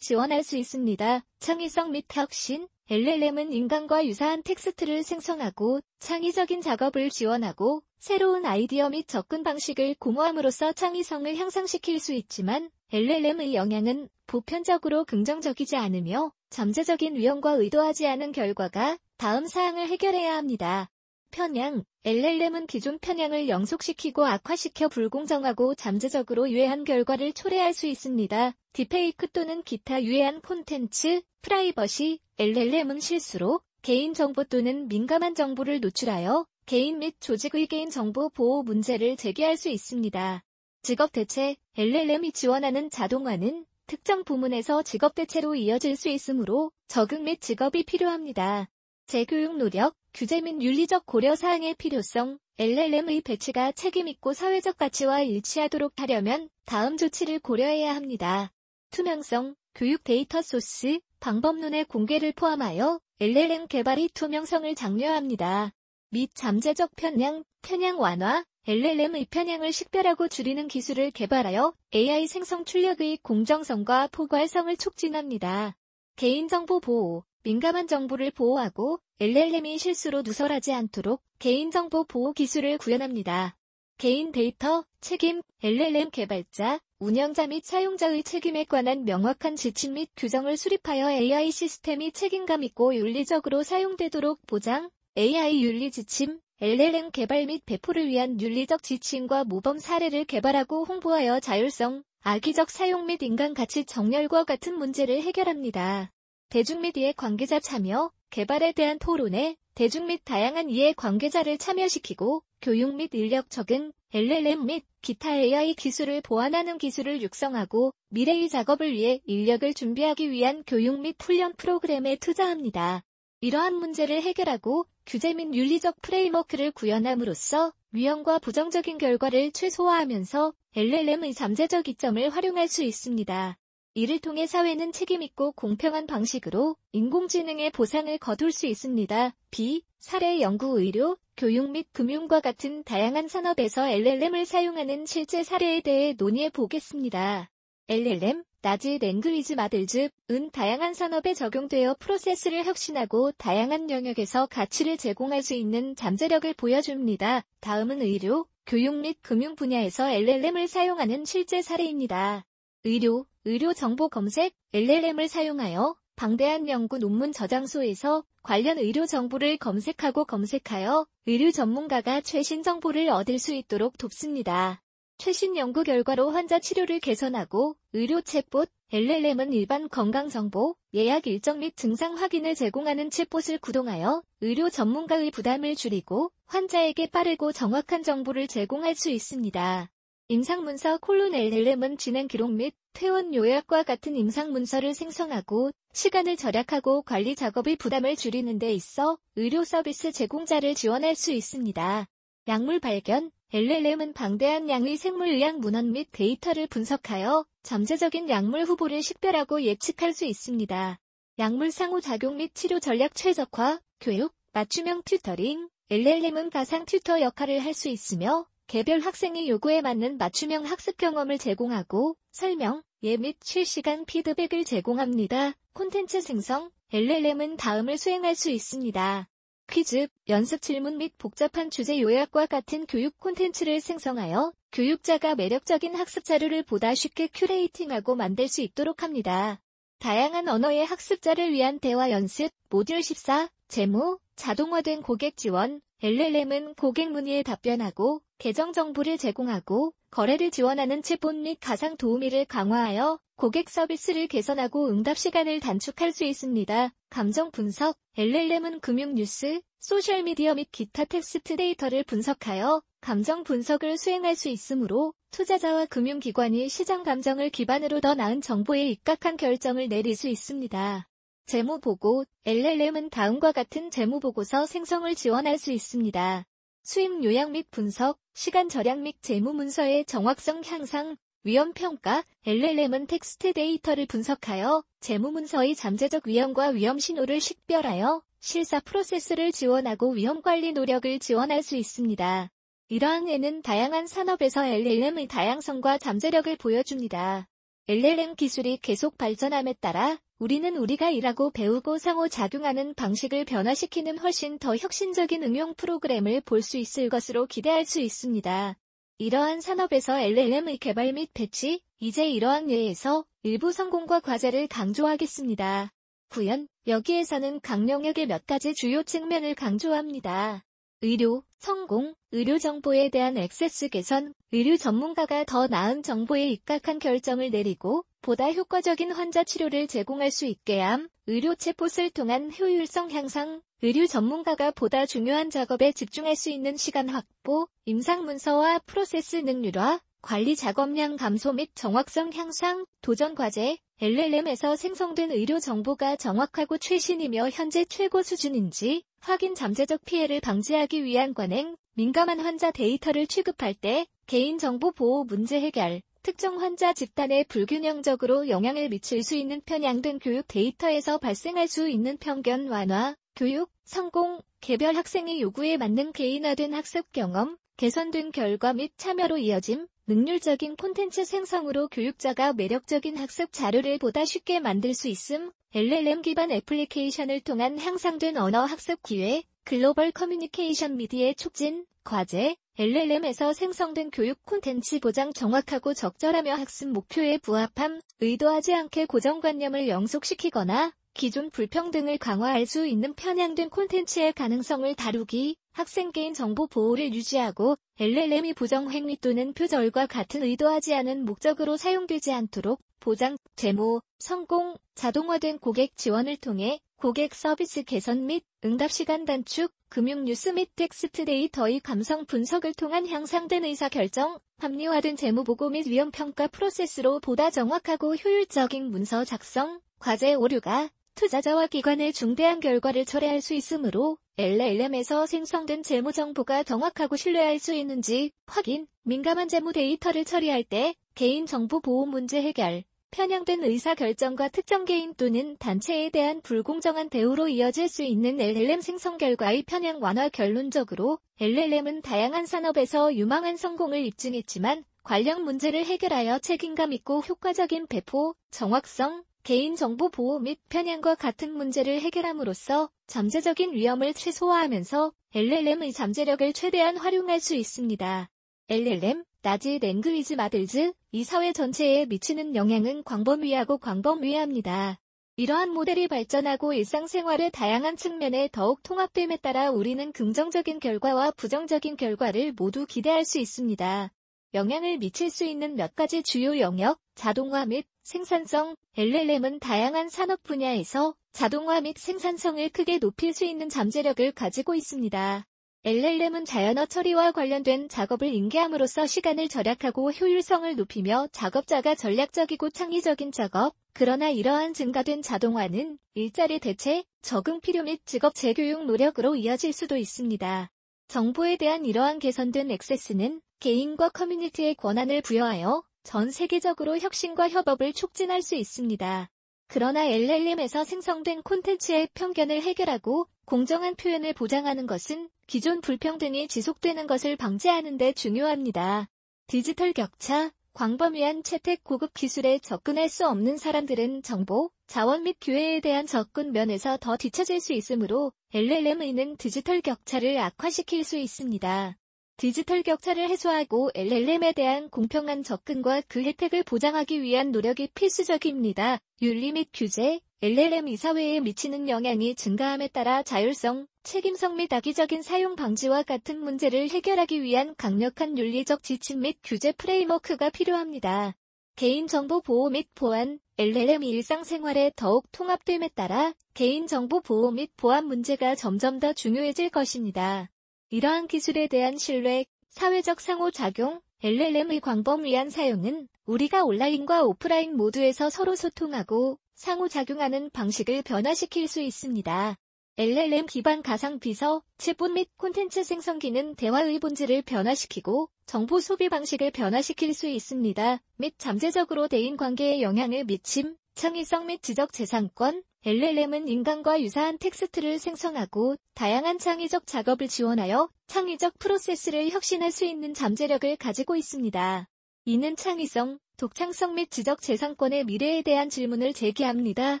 지원할 0.00 0.42
수 0.42 0.56
있습니다. 0.56 1.24
창의성 1.38 1.92
및 1.92 2.04
혁신, 2.12 2.66
LLM은 2.90 3.52
인간과 3.52 4.04
유사한 4.06 4.42
텍스트를 4.42 5.04
생성하고 5.04 5.80
창의적인 6.00 6.62
작업을 6.62 7.10
지원하고 7.10 7.84
새로운 8.00 8.44
아이디어 8.44 8.88
및 8.88 9.06
접근 9.06 9.44
방식을 9.44 9.94
공모함으로써 10.00 10.72
창의성을 10.72 11.36
향상시킬 11.36 12.00
수 12.00 12.12
있지만 12.12 12.70
LLM의 12.92 13.54
영향은 13.54 14.08
보편적으로 14.28 15.04
긍정적이지 15.04 15.76
않으며 15.76 16.32
잠재적인 16.50 17.16
위험과 17.16 17.52
의도하지 17.52 18.06
않은 18.06 18.30
결과가 18.30 18.98
다음 19.16 19.46
사항을 19.46 19.88
해결해야 19.88 20.36
합니다. 20.36 20.88
편향, 21.32 21.84
LLM은 22.04 22.68
기존 22.68 23.00
편향을 23.00 23.48
영속시키고 23.48 24.24
악화시켜 24.24 24.88
불공정하고 24.88 25.74
잠재적으로 25.74 26.48
유해한 26.48 26.84
결과를 26.84 27.32
초래할 27.32 27.74
수 27.74 27.88
있습니다. 27.88 28.54
디페이크 28.72 29.32
또는 29.32 29.62
기타 29.64 30.02
유해한 30.04 30.40
콘텐츠, 30.40 31.22
프라이버시, 31.42 32.20
LLM은 32.38 33.00
실수로 33.00 33.60
개인정보 33.82 34.44
또는 34.44 34.86
민감한 34.86 35.34
정보를 35.34 35.80
노출하여 35.80 36.46
개인 36.66 37.00
및 37.00 37.16
조직의 37.20 37.66
개인정보 37.66 38.30
보호 38.30 38.62
문제를 38.62 39.16
제기할 39.16 39.56
수 39.56 39.68
있습니다. 39.68 40.42
직업 40.86 41.10
대체, 41.10 41.56
LLM이 41.76 42.30
지원하는 42.30 42.90
자동화는 42.90 43.66
특정 43.88 44.22
부문에서 44.22 44.84
직업 44.84 45.16
대체로 45.16 45.56
이어질 45.56 45.96
수 45.96 46.08
있으므로 46.08 46.70
적응 46.86 47.24
및 47.24 47.40
직업이 47.40 47.82
필요합니다. 47.82 48.68
재교육 49.08 49.56
노력, 49.56 49.96
규제 50.14 50.40
및 50.40 50.62
윤리적 50.62 51.04
고려 51.04 51.34
사항의 51.34 51.74
필요성, 51.74 52.38
LLM의 52.58 53.22
배치가 53.22 53.72
책임있고 53.72 54.32
사회적 54.32 54.76
가치와 54.76 55.22
일치하도록 55.22 55.92
하려면 55.96 56.48
다음 56.66 56.96
조치를 56.96 57.40
고려해야 57.40 57.92
합니다. 57.96 58.52
투명성, 58.90 59.56
교육 59.74 60.04
데이터 60.04 60.40
소스, 60.40 61.00
방법론의 61.18 61.86
공개를 61.86 62.30
포함하여 62.30 63.00
LLM 63.18 63.66
개발이 63.66 64.10
투명성을 64.14 64.72
장려합니다. 64.76 65.72
및 66.10 66.30
잠재적 66.32 66.94
편향, 66.94 67.42
편향 67.62 67.98
완화, 67.98 68.44
LLM의 68.68 69.26
편향을 69.30 69.72
식별하고 69.72 70.26
줄이는 70.26 70.66
기술을 70.66 71.12
개발하여 71.12 71.72
AI 71.94 72.26
생성 72.26 72.64
출력의 72.64 73.18
공정성과 73.18 74.08
포괄성을 74.08 74.76
촉진합니다. 74.76 75.76
개인정보 76.16 76.80
보호, 76.80 77.22
민감한 77.44 77.86
정보를 77.86 78.32
보호하고 78.32 78.98
LLM이 79.20 79.78
실수로 79.78 80.22
누설하지 80.22 80.72
않도록 80.72 81.22
개인정보 81.38 82.06
보호 82.06 82.32
기술을 82.32 82.78
구현합니다. 82.78 83.56
개인 83.98 84.32
데이터, 84.32 84.84
책임, 85.00 85.42
LLM 85.62 86.10
개발자, 86.10 86.80
운영자 86.98 87.46
및 87.46 87.64
사용자의 87.64 88.24
책임에 88.24 88.64
관한 88.64 89.04
명확한 89.04 89.54
지침 89.54 89.94
및 89.94 90.10
규정을 90.16 90.56
수립하여 90.56 91.12
AI 91.12 91.52
시스템이 91.52 92.10
책임감 92.10 92.64
있고 92.64 92.96
윤리적으로 92.96 93.62
사용되도록 93.62 94.44
보장, 94.48 94.90
AI 95.16 95.62
윤리 95.62 95.92
지침, 95.92 96.40
LLM 96.58 97.10
개발 97.10 97.44
및 97.44 97.66
배포를 97.66 98.08
위한 98.08 98.40
윤리적 98.40 98.82
지침과 98.82 99.44
모범 99.44 99.78
사례를 99.78 100.24
개발하고 100.24 100.86
홍보하여 100.86 101.38
자율성, 101.38 102.02
악의적 102.22 102.70
사용 102.70 103.04
및 103.04 103.22
인간 103.22 103.52
가치 103.52 103.84
정렬과 103.84 104.44
같은 104.44 104.78
문제를 104.78 105.20
해결합니다. 105.20 106.10
대중 106.48 106.80
및 106.80 106.96
이해 106.96 107.12
관계자 107.12 107.60
참여, 107.60 108.10
개발에 108.30 108.72
대한 108.72 108.98
토론에 108.98 109.56
대중 109.74 110.06
및 110.06 110.22
다양한 110.24 110.70
이해 110.70 110.94
관계자를 110.94 111.58
참여시키고 111.58 112.42
교육 112.62 112.94
및 112.94 113.10
인력 113.12 113.50
적응, 113.50 113.92
LLM 114.14 114.64
및 114.64 114.86
기타 115.02 115.36
AI 115.36 115.74
기술을 115.74 116.22
보완하는 116.22 116.78
기술을 116.78 117.20
육성하고 117.20 117.92
미래의 118.08 118.48
작업을 118.48 118.94
위해 118.94 119.20
인력을 119.26 119.74
준비하기 119.74 120.30
위한 120.30 120.64
교육 120.66 121.00
및 121.00 121.16
훈련 121.20 121.54
프로그램에 121.56 122.16
투자합니다. 122.16 123.02
이러한 123.42 123.74
문제를 123.74 124.22
해결하고 124.22 124.86
규제 125.06 125.34
및 125.34 125.54
윤리적 125.54 126.02
프레임워크를 126.02 126.72
구현함으로써 126.72 127.72
위험과 127.92 128.40
부정적인 128.40 128.98
결과를 128.98 129.52
최소화하면서 129.52 130.52
LLM의 130.74 131.32
잠재적 131.32 131.88
이점을 131.88 132.28
활용할 132.28 132.66
수 132.66 132.82
있습니다. 132.82 133.56
이를 133.94 134.18
통해 134.18 134.46
사회는 134.46 134.90
책임있고 134.90 135.52
공평한 135.52 136.08
방식으로 136.08 136.76
인공지능의 136.90 137.70
보상을 137.70 138.18
거둘 138.18 138.50
수 138.50 138.66
있습니다. 138.66 139.34
비, 139.52 139.84
사례 140.00 140.40
연구 140.40 140.80
의료, 140.80 141.16
교육 141.36 141.70
및 141.70 141.86
금융과 141.92 142.40
같은 142.40 142.82
다양한 142.82 143.28
산업에서 143.28 143.88
LLM을 143.88 144.44
사용하는 144.44 145.06
실제 145.06 145.44
사례에 145.44 145.82
대해 145.82 146.14
논의해 146.18 146.50
보겠습니다. 146.50 147.48
LLM, 147.88 148.42
나지 148.62 148.98
랭그위즈 148.98 149.52
마들즈, 149.52 150.08
은 150.32 150.50
다양한 150.50 150.92
산업에 150.92 151.34
적용되어 151.34 151.94
프로세스를 152.00 152.64
혁신하고 152.64 153.30
다양한 153.38 153.90
영역에서 153.90 154.46
가치를 154.46 154.96
제공할 154.96 155.44
수 155.44 155.54
있는 155.54 155.94
잠재력을 155.94 156.52
보여줍니다. 156.54 157.44
다음은 157.60 158.02
의료, 158.02 158.46
교육 158.66 158.96
및 158.96 159.18
금융 159.22 159.54
분야에서 159.54 160.10
LLM을 160.10 160.66
사용하는 160.66 161.24
실제 161.24 161.62
사례입니다. 161.62 162.44
의료, 162.82 163.24
의료 163.44 163.72
정보 163.72 164.08
검색, 164.08 164.54
LLM을 164.72 165.28
사용하여 165.28 165.94
방대한 166.16 166.68
연구 166.68 166.98
논문 166.98 167.30
저장소에서 167.30 168.24
관련 168.42 168.78
의료 168.78 169.06
정보를 169.06 169.58
검색하고 169.58 170.24
검색하여 170.24 171.06
의료 171.26 171.52
전문가가 171.52 172.20
최신 172.20 172.64
정보를 172.64 173.10
얻을 173.10 173.38
수 173.38 173.54
있도록 173.54 173.96
돕습니다. 173.96 174.82
최신 175.18 175.56
연구 175.56 175.82
결과로 175.82 176.30
환자 176.30 176.58
치료를 176.58 177.00
개선하고 177.00 177.74
의료 177.92 178.20
챗봇, 178.20 178.68
LLM은 178.92 179.52
일반 179.52 179.88
건강 179.88 180.28
정보, 180.28 180.76
예약 180.94 181.26
일정 181.26 181.60
및 181.60 181.76
증상 181.76 182.16
확인을 182.16 182.54
제공하는 182.54 183.08
챗봇을 183.08 183.60
구동하여 183.60 184.22
의료 184.40 184.68
전문가의 184.68 185.30
부담을 185.30 185.74
줄이고 185.74 186.30
환자에게 186.44 187.08
빠르고 187.08 187.52
정확한 187.52 188.02
정보를 188.02 188.46
제공할 188.46 188.94
수 188.94 189.10
있습니다. 189.10 189.90
임상문서 190.28 190.98
콜론 190.98 191.34
LLM은 191.34 191.96
진행 191.98 192.28
기록 192.28 192.52
및 192.52 192.74
퇴원 192.92 193.34
요약과 193.34 193.84
같은 193.84 194.16
임상문서를 194.16 194.94
생성하고 194.94 195.70
시간을 195.92 196.36
절약하고 196.36 197.02
관리 197.02 197.34
작업의 197.34 197.76
부담을 197.76 198.16
줄이는 198.16 198.58
데 198.58 198.72
있어 198.72 199.18
의료 199.34 199.64
서비스 199.64 200.12
제공자를 200.12 200.74
지원할 200.74 201.14
수 201.14 201.32
있습니다. 201.32 202.06
약물 202.48 202.78
발견, 202.78 203.32
LLM은 203.52 204.12
방대한 204.12 204.68
양의 204.68 204.96
생물의학 204.96 205.58
문헌 205.58 205.90
및 205.90 206.08
데이터를 206.12 206.68
분석하여 206.68 207.44
잠재적인 207.64 208.28
약물 208.28 208.62
후보를 208.64 209.02
식별하고 209.02 209.62
예측할 209.62 210.12
수 210.12 210.24
있습니다. 210.24 211.00
약물 211.40 211.72
상호작용 211.72 212.36
및 212.36 212.54
치료 212.54 212.78
전략 212.78 213.16
최적화, 213.16 213.80
교육, 214.00 214.32
맞춤형 214.52 215.02
튜터링, 215.04 215.68
LLM은 215.90 216.50
가상 216.50 216.84
튜터 216.84 217.20
역할을 217.20 217.58
할 217.58 217.74
수 217.74 217.88
있으며 217.88 218.46
개별 218.68 219.00
학생의 219.00 219.48
요구에 219.48 219.80
맞는 219.80 220.16
맞춤형 220.16 220.66
학습 220.66 220.98
경험을 220.98 221.38
제공하고 221.38 222.16
설명, 222.30 222.82
예 223.02 223.16
및 223.16 223.38
실시간 223.42 224.04
피드백을 224.04 224.64
제공합니다. 224.64 225.54
콘텐츠 225.72 226.20
생성, 226.20 226.70
LLM은 226.92 227.56
다음을 227.56 227.98
수행할 227.98 228.36
수 228.36 228.50
있습니다. 228.50 229.28
퀴즈, 229.68 230.06
연습 230.28 230.62
질문 230.62 230.98
및 230.98 231.12
복잡한 231.18 231.70
주제 231.70 232.00
요약과 232.00 232.46
같은 232.46 232.86
교육 232.86 233.18
콘텐츠를 233.18 233.80
생성하여 233.80 234.52
교육자가 234.72 235.34
매력적인 235.34 235.94
학습 235.94 236.24
자료를 236.24 236.62
보다 236.62 236.94
쉽게 236.94 237.28
큐레이팅하고 237.28 238.14
만들 238.14 238.48
수 238.48 238.60
있도록 238.60 239.02
합니다. 239.02 239.60
다양한 239.98 240.48
언어의 240.48 240.86
학습자를 240.86 241.52
위한 241.52 241.78
대화 241.78 242.10
연습, 242.10 242.50
모듈 242.68 243.02
14, 243.02 243.48
재무, 243.68 244.18
자동화된 244.36 245.02
고객 245.02 245.36
지원, 245.36 245.80
LLM은 246.02 246.74
고객 246.74 247.10
문의에 247.10 247.42
답변하고 247.42 248.20
계정 248.38 248.72
정보를 248.72 249.16
제공하고 249.16 249.94
거래를 250.10 250.50
지원하는 250.50 251.00
챗봇 251.00 251.36
및 251.36 251.58
가상 251.60 251.96
도우미를 251.96 252.44
강화하여 252.44 253.18
고객 253.36 253.68
서비스를 253.70 254.26
개선하고 254.26 254.88
응답 254.88 255.16
시간을 255.18 255.60
단축할 255.60 256.12
수 256.12 256.24
있습니다. 256.24 256.92
감정 257.10 257.50
분석, 257.50 257.98
LLM은 258.16 258.80
금융 258.80 259.14
뉴스, 259.14 259.60
소셜미디어 259.78 260.54
및 260.54 260.68
기타 260.70 261.04
텍스트 261.04 261.56
데이터를 261.56 262.02
분석하여 262.04 262.82
감정 263.00 263.44
분석을 263.44 263.96
수행할 263.98 264.36
수 264.36 264.48
있으므로 264.48 265.14
투자자와 265.30 265.86
금융기관이 265.86 266.68
시장 266.68 267.02
감정을 267.04 267.50
기반으로 267.50 268.00
더 268.00 268.14
나은 268.14 268.40
정보에 268.40 268.88
입각한 268.88 269.36
결정을 269.36 269.88
내릴 269.88 270.16
수 270.16 270.28
있습니다. 270.28 271.08
재무보고, 271.46 272.24
LLM은 272.44 273.10
다음과 273.10 273.52
같은 273.52 273.90
재무보고서 273.90 274.66
생성을 274.66 275.14
지원할 275.14 275.58
수 275.58 275.72
있습니다. 275.72 276.44
수익 276.82 277.24
요약 277.24 277.50
및 277.52 277.66
분석, 277.70 278.18
시간 278.34 278.68
절약 278.68 279.00
및 279.00 279.16
재무 279.22 279.52
문서의 279.52 280.04
정확성 280.04 280.62
향상, 280.64 281.16
위험 281.42 281.72
평가, 281.72 282.24
LLM은 282.44 283.06
텍스트 283.06 283.52
데이터를 283.52 284.06
분석하여 284.06 284.82
재무 285.00 285.30
문서의 285.30 285.76
잠재적 285.76 286.26
위험과 286.26 286.68
위험 286.68 286.98
신호를 286.98 287.40
식별하여 287.40 288.22
실사 288.40 288.80
프로세스를 288.80 289.52
지원하고 289.52 290.10
위험 290.10 290.42
관리 290.42 290.72
노력을 290.72 291.18
지원할 291.20 291.62
수 291.62 291.76
있습니다. 291.76 292.50
이러한 292.88 293.28
예는 293.28 293.62
다양한 293.62 294.06
산업에서 294.06 294.64
LLM의 294.64 295.28
다양성과 295.28 295.98
잠재력을 295.98 296.56
보여줍니다. 296.56 297.48
LLM 297.88 298.34
기술이 298.34 298.78
계속 298.78 299.16
발전함에 299.16 299.74
따라 299.80 300.18
우리는 300.38 300.76
우리가 300.76 301.08
일하고 301.10 301.50
배우고 301.50 301.96
상호작용하는 301.96 302.92
방식을 302.92 303.46
변화시키는 303.46 304.18
훨씬 304.18 304.58
더 304.58 304.76
혁신적인 304.76 305.42
응용 305.42 305.74
프로그램을 305.74 306.42
볼 306.42 306.60
수 306.60 306.76
있을 306.76 307.08
것으로 307.08 307.46
기대할 307.46 307.86
수 307.86 308.00
있습니다. 308.00 308.76
이러한 309.18 309.62
산업에서 309.62 310.18
LLM의 310.20 310.76
개발 310.76 311.14
및 311.14 311.30
배치, 311.32 311.80
이제 312.00 312.28
이러한 312.28 312.70
예에서 312.70 313.24
일부 313.44 313.72
성공과 313.72 314.20
과제를 314.20 314.66
강조하겠습니다. 314.68 315.90
구현, 316.28 316.68
여기에서는 316.86 317.60
각 317.60 317.88
영역의 317.88 318.26
몇 318.26 318.46
가지 318.46 318.74
주요 318.74 319.02
측면을 319.04 319.54
강조합니다. 319.54 320.64
의료, 321.06 321.44
성공, 321.58 322.16
의료 322.32 322.58
정보에 322.58 323.10
대한 323.10 323.36
액세스 323.36 323.90
개선, 323.90 324.34
의료 324.50 324.76
전문가가 324.76 325.44
더 325.44 325.68
나은 325.68 326.02
정보에 326.02 326.48
입각한 326.48 326.98
결정을 326.98 327.50
내리고 327.50 328.04
보다 328.22 328.50
효과적인 328.50 329.12
환자 329.12 329.44
치료를 329.44 329.86
제공할 329.86 330.32
수 330.32 330.46
있게 330.46 330.80
함, 330.80 331.08
의료 331.28 331.54
챗봇을 331.54 332.12
통한 332.12 332.50
효율성 332.52 333.12
향상, 333.12 333.62
의료 333.82 334.08
전문가가 334.08 334.72
보다 334.72 335.06
중요한 335.06 335.48
작업에 335.48 335.92
집중할 335.92 336.34
수 336.34 336.50
있는 336.50 336.76
시간 336.76 337.08
확보, 337.08 337.68
임상 337.84 338.24
문서와 338.24 338.80
프로세스 338.80 339.36
능률화, 339.36 340.00
관리 340.22 340.56
작업량 340.56 341.14
감소 341.14 341.52
및 341.52 341.70
정확성 341.76 342.32
향상, 342.32 342.84
도전 343.00 343.36
과제, 343.36 343.78
LLM에서 343.98 344.76
생성된 344.76 345.30
의료 345.30 345.58
정보가 345.58 346.16
정확하고 346.16 346.76
최신이며 346.76 347.48
현재 347.48 347.86
최고 347.86 348.22
수준인지 348.22 349.04
확인 349.20 349.54
잠재적 349.54 350.04
피해를 350.04 350.40
방지하기 350.40 351.02
위한 351.02 351.32
관행, 351.32 351.78
민감한 351.94 352.38
환자 352.40 352.70
데이터를 352.70 353.26
취급할 353.26 353.72
때 353.72 354.06
개인정보 354.26 354.92
보호 354.92 355.24
문제 355.24 355.58
해결, 355.58 356.02
특정 356.22 356.60
환자 356.60 356.92
집단에 356.92 357.44
불균형적으로 357.44 358.50
영향을 358.50 358.90
미칠 358.90 359.22
수 359.22 359.34
있는 359.34 359.62
편향된 359.64 360.18
교육 360.18 360.46
데이터에서 360.46 361.16
발생할 361.16 361.66
수 361.66 361.88
있는 361.88 362.18
편견 362.18 362.68
완화, 362.68 363.16
교육, 363.34 363.70
성공, 363.84 364.42
개별 364.60 364.94
학생의 364.94 365.40
요구에 365.40 365.78
맞는 365.78 366.12
개인화된 366.12 366.74
학습 366.74 367.12
경험, 367.12 367.56
개선된 367.78 368.32
결과 368.32 368.74
및 368.74 368.92
참여로 368.98 369.38
이어짐, 369.38 369.86
능률적인 370.08 370.76
콘텐츠 370.76 371.24
생성으로 371.24 371.88
교육자가 371.88 372.52
매력적인 372.52 373.16
학습 373.16 373.52
자료를 373.52 373.98
보다 373.98 374.24
쉽게 374.24 374.60
만들 374.60 374.94
수 374.94 375.08
있음, 375.08 375.50
LLM 375.74 376.22
기반 376.22 376.52
애플리케이션을 376.52 377.40
통한 377.40 377.76
향상된 377.76 378.36
언어 378.36 378.64
학습 378.64 379.02
기회, 379.02 379.42
글로벌 379.64 380.12
커뮤니케이션 380.12 380.96
및 380.96 381.12
이해 381.12 381.34
촉진, 381.34 381.86
과제, 382.04 382.54
LLM에서 382.78 383.52
생성된 383.52 384.12
교육 384.12 384.44
콘텐츠 384.44 385.00
보장 385.00 385.32
정확하고 385.32 385.92
적절하며 385.92 386.54
학습 386.54 386.88
목표에 386.88 387.38
부합함, 387.38 388.00
의도하지 388.20 388.74
않게 388.74 389.06
고정관념을 389.06 389.88
영속시키거나 389.88 390.92
기존 391.16 391.50
불평등을 391.50 392.18
강화할 392.18 392.66
수 392.66 392.86
있는 392.86 393.14
편향된 393.14 393.70
콘텐츠의 393.70 394.34
가능성을 394.34 394.94
다루기, 394.94 395.56
학생 395.72 396.12
개인 396.12 396.34
정보 396.34 396.66
보호를 396.66 397.14
유지하고 397.14 397.76
LLM이 397.98 398.52
부정 398.52 398.90
행위 398.90 399.16
또는 399.16 399.54
표절과 399.54 400.06
같은 400.06 400.42
의도하지 400.42 400.94
않은 400.94 401.24
목적으로 401.24 401.76
사용되지 401.78 402.32
않도록 402.32 402.80
보장, 403.00 403.38
재무, 403.56 404.02
성공, 404.18 404.76
자동화된 404.94 405.58
고객 405.58 405.96
지원을 405.96 406.36
통해 406.36 406.80
고객 406.96 407.34
서비스 407.34 407.82
개선 407.82 408.26
및 408.26 408.44
응답 408.64 408.90
시간 408.90 409.24
단축, 409.24 409.72
금융 409.88 410.24
뉴스 410.24 410.50
및 410.50 410.70
텍스트 410.76 411.24
데이터의 411.24 411.80
감성 411.80 412.26
분석을 412.26 412.74
통한 412.74 413.06
향상된 413.06 413.64
의사 413.64 413.88
결정, 413.88 414.38
합리화된 414.58 415.16
재무 415.16 415.44
보고 415.44 415.70
및 415.70 415.86
위험 415.86 416.10
평가 416.10 416.46
프로세스로 416.46 417.20
보다 417.20 417.50
정확하고 417.50 418.16
효율적인 418.16 418.90
문서 418.90 419.24
작성, 419.24 419.80
과제 419.98 420.34
오류가 420.34 420.90
투자자와 421.16 421.66
기관의 421.66 422.12
중대한 422.12 422.60
결과를 422.60 423.06
초래할 423.06 423.40
수 423.40 423.54
있으므로 423.54 424.18
LLM에서 424.36 425.24
생성된 425.24 425.82
재무 425.82 426.12
정보가 426.12 426.62
정확하고 426.62 427.16
신뢰할 427.16 427.58
수 427.58 427.72
있는지 427.72 428.32
확인, 428.46 428.86
민감한 429.02 429.48
재무 429.48 429.72
데이터를 429.72 430.26
처리할 430.26 430.62
때 430.62 430.94
개인정보 431.14 431.80
보호 431.80 432.04
문제 432.04 432.42
해결, 432.42 432.84
편향된 433.12 433.64
의사결정과 433.64 434.48
특정 434.48 434.84
개인 434.84 435.14
또는 435.14 435.56
단체에 435.58 436.10
대한 436.10 436.42
불공정한 436.42 437.08
대우로 437.08 437.48
이어질 437.48 437.88
수 437.88 438.02
있는 438.02 438.38
LLM 438.38 438.82
생성 438.82 439.16
결과의 439.16 439.62
편향 439.62 440.02
완화 440.02 440.28
결론적으로 440.28 441.18
LLM은 441.40 442.02
다양한 442.02 442.44
산업에서 442.44 443.14
유망한 443.14 443.56
성공을 443.56 444.04
입증했지만 444.04 444.84
관련 445.02 445.44
문제를 445.44 445.86
해결하여 445.86 446.40
책임감 446.40 446.92
있고 446.92 447.20
효과적인 447.20 447.86
배포, 447.86 448.34
정확성, 448.50 449.24
개인정보 449.46 450.08
보호 450.08 450.40
및 450.40 450.58
편향과 450.70 451.14
같은 451.14 451.52
문제를 451.56 452.00
해결함으로써 452.00 452.90
잠재적인 453.06 453.74
위험을 453.74 454.12
최소화하면서 454.12 455.12
LLM의 455.36 455.92
잠재력을 455.92 456.52
최대한 456.52 456.96
활용할 456.96 457.38
수 457.38 457.54
있습니다. 457.54 458.28
LLM, 458.68 459.22
나지 459.42 459.78
랭그위즈 459.78 460.34
마들즈, 460.34 460.92
이 461.12 461.22
사회 461.22 461.52
전체에 461.52 462.06
미치는 462.06 462.56
영향은 462.56 463.04
광범위하고 463.04 463.78
광범위합니다. 463.78 464.98
이러한 465.36 465.70
모델이 465.70 466.08
발전하고 466.08 466.72
일상생활의 466.72 467.52
다양한 467.52 467.96
측면에 467.96 468.48
더욱 468.50 468.82
통합됨에 468.82 469.36
따라 469.36 469.70
우리는 469.70 470.10
긍정적인 470.10 470.80
결과와 470.80 471.30
부정적인 471.30 471.96
결과를 471.96 472.52
모두 472.56 472.84
기대할 472.84 473.24
수 473.24 473.38
있습니다. 473.38 474.10
영향을 474.56 474.96
미칠 474.96 475.28
수 475.28 475.44
있는 475.44 475.76
몇 475.76 475.94
가지 475.94 476.22
주요 476.22 476.58
영역, 476.58 476.98
자동화 477.14 477.66
및 477.66 477.84
생산성, 478.04 478.74
LLM은 478.96 479.58
다양한 479.58 480.08
산업 480.08 480.42
분야에서 480.44 481.14
자동화 481.32 481.82
및 481.82 481.98
생산성을 481.98 482.66
크게 482.70 482.98
높일 482.98 483.34
수 483.34 483.44
있는 483.44 483.68
잠재력을 483.68 484.32
가지고 484.32 484.74
있습니다. 484.74 485.46
LLM은 485.84 486.46
자연어 486.46 486.86
처리와 486.86 487.32
관련된 487.32 487.90
작업을 487.90 488.32
인계함으로써 488.32 489.06
시간을 489.06 489.48
절약하고 489.48 490.10
효율성을 490.12 490.74
높이며 490.74 491.28
작업자가 491.32 491.94
전략적이고 491.94 492.70
창의적인 492.70 493.32
작업, 493.32 493.74
그러나 493.92 494.30
이러한 494.30 494.72
증가된 494.72 495.20
자동화는 495.20 495.98
일자리 496.14 496.60
대체, 496.60 497.04
적응 497.20 497.60
필요 497.60 497.82
및 497.82 498.00
직업 498.06 498.34
재교육 498.34 498.86
노력으로 498.86 499.36
이어질 499.36 499.74
수도 499.74 499.98
있습니다. 499.98 500.70
정보에 501.08 501.56
대한 501.56 501.84
이러한 501.84 502.18
개선된 502.18 502.70
액세스는 502.70 503.40
개인과 503.60 504.10
커뮤니티의 504.10 504.74
권한을 504.74 505.22
부여하여 505.22 505.82
전 506.02 506.30
세계적으로 506.30 506.98
혁신과 506.98 507.48
협업을 507.48 507.92
촉진할 507.92 508.42
수 508.42 508.54
있습니다. 508.54 509.30
그러나 509.68 510.04
LLM에서 510.04 510.84
생성된 510.84 511.42
콘텐츠의 511.42 512.08
편견을 512.14 512.62
해결하고 512.62 513.26
공정한 513.44 513.94
표현을 513.96 514.32
보장하는 514.32 514.86
것은 514.86 515.28
기존 515.46 515.80
불평등이 515.80 516.48
지속되는 516.48 517.06
것을 517.06 517.36
방지하는 517.36 517.96
데 517.96 518.12
중요합니다. 518.12 519.08
디지털 519.46 519.92
격차, 519.92 520.52
광범위한 520.74 521.42
채택 521.42 521.84
고급 521.84 522.14
기술에 522.14 522.58
접근할 522.58 523.08
수 523.08 523.26
없는 523.26 523.56
사람들은 523.56 524.22
정보, 524.22 524.70
자원 524.86 525.24
및 525.24 525.36
기회에 525.40 525.80
대한 525.80 526.06
접근 526.06 526.52
면에서 526.52 526.96
더 527.00 527.16
뒤처질 527.16 527.60
수 527.60 527.72
있으므로 527.72 528.32
LLM의는 528.54 529.36
디지털 529.36 529.80
격차를 529.80 530.38
악화시킬 530.38 531.02
수 531.02 531.16
있습니다. 531.16 531.96
디지털 532.36 532.82
격차를 532.82 533.28
해소하고 533.30 533.90
LLM에 533.94 534.52
대한 534.52 534.88
공평한 534.90 535.42
접근과 535.42 536.02
그 536.06 536.22
혜택을 536.22 536.62
보장하기 536.62 537.22
위한 537.22 537.50
노력이 537.50 537.88
필수적입니다. 537.94 538.98
윤리 539.22 539.52
및 539.52 539.70
규제, 539.72 540.20
LLM 540.42 540.86
이사회에 540.88 541.40
미치는 541.40 541.88
영향이 541.88 542.34
증가함에 542.34 542.88
따라 542.88 543.22
자율성, 543.22 543.86
책임성 544.02 544.56
및 544.56 544.72
악의적인 544.72 545.22
사용 545.22 545.56
방지와 545.56 546.02
같은 546.02 546.38
문제를 546.38 546.90
해결하기 546.90 547.42
위한 547.42 547.74
강력한 547.76 548.36
윤리적 548.36 548.82
지침 548.82 549.20
및 549.20 549.38
규제 549.42 549.72
프레임워크가 549.72 550.50
필요합니다. 550.50 551.34
개인정보 551.76 552.42
보호 552.42 552.68
및 552.68 552.86
보안, 552.94 553.38
LLM이 553.58 554.10
일상생활에 554.10 554.92
더욱 554.96 555.32
통합됨에 555.32 555.88
따라 555.94 556.34
개인정보 556.52 557.22
보호 557.22 557.50
및 557.50 557.70
보안 557.78 558.06
문제가 558.06 558.54
점점 558.54 559.00
더 559.00 559.14
중요해질 559.14 559.70
것입니다. 559.70 560.50
이러한 560.90 561.26
기술에 561.26 561.66
대한 561.66 561.96
신뢰, 561.96 562.44
사회적 562.68 563.18
상호작용, 563.18 564.02
LLM의 564.22 564.80
광범위한 564.80 565.48
사용은 565.48 566.06
우리가 566.26 566.64
온라인과 566.64 567.22
오프라인 567.22 567.78
모두에서 567.78 568.28
서로 568.28 568.54
소통하고 568.54 569.38
상호작용하는 569.54 570.50
방식을 570.50 571.00
변화시킬 571.00 571.66
수 571.66 571.80
있습니다. 571.80 572.58
LLM 572.98 573.44
기반 573.44 573.82
가상 573.82 574.18
비서, 574.18 574.62
챗봇 574.78 575.12
및 575.12 575.28
콘텐츠 575.36 575.84
생성기는 575.84 576.54
대화의 576.54 576.98
본질을 576.98 577.42
변화시키고 577.42 578.30
정보 578.46 578.80
소비 578.80 579.10
방식을 579.10 579.50
변화시킬 579.50 580.14
수 580.14 580.26
있습니다. 580.26 581.02
및 581.18 581.34
잠재적으로 581.36 582.08
대인 582.08 582.38
관계에 582.38 582.80
영향을 582.80 583.24
미침, 583.24 583.76
창의성 583.96 584.46
및 584.46 584.62
지적 584.62 584.94
재산권, 584.94 585.62
LLM은 585.84 586.48
인간과 586.48 587.02
유사한 587.02 587.36
텍스트를 587.36 587.98
생성하고 587.98 588.76
다양한 588.94 589.38
창의적 589.38 589.86
작업을 589.86 590.26
지원하여 590.26 590.88
창의적 591.06 591.58
프로세스를 591.58 592.30
혁신할 592.30 592.72
수 592.72 592.86
있는 592.86 593.12
잠재력을 593.12 593.76
가지고 593.76 594.16
있습니다. 594.16 594.88
이는 595.26 595.54
창의성, 595.54 596.18
독창성 596.38 596.96
및 596.96 597.10
지적 597.10 597.40
재산권의 597.40 598.04
미래에 598.04 598.42
대한 598.42 598.68
질문을 598.68 599.14
제기합니다. 599.14 600.00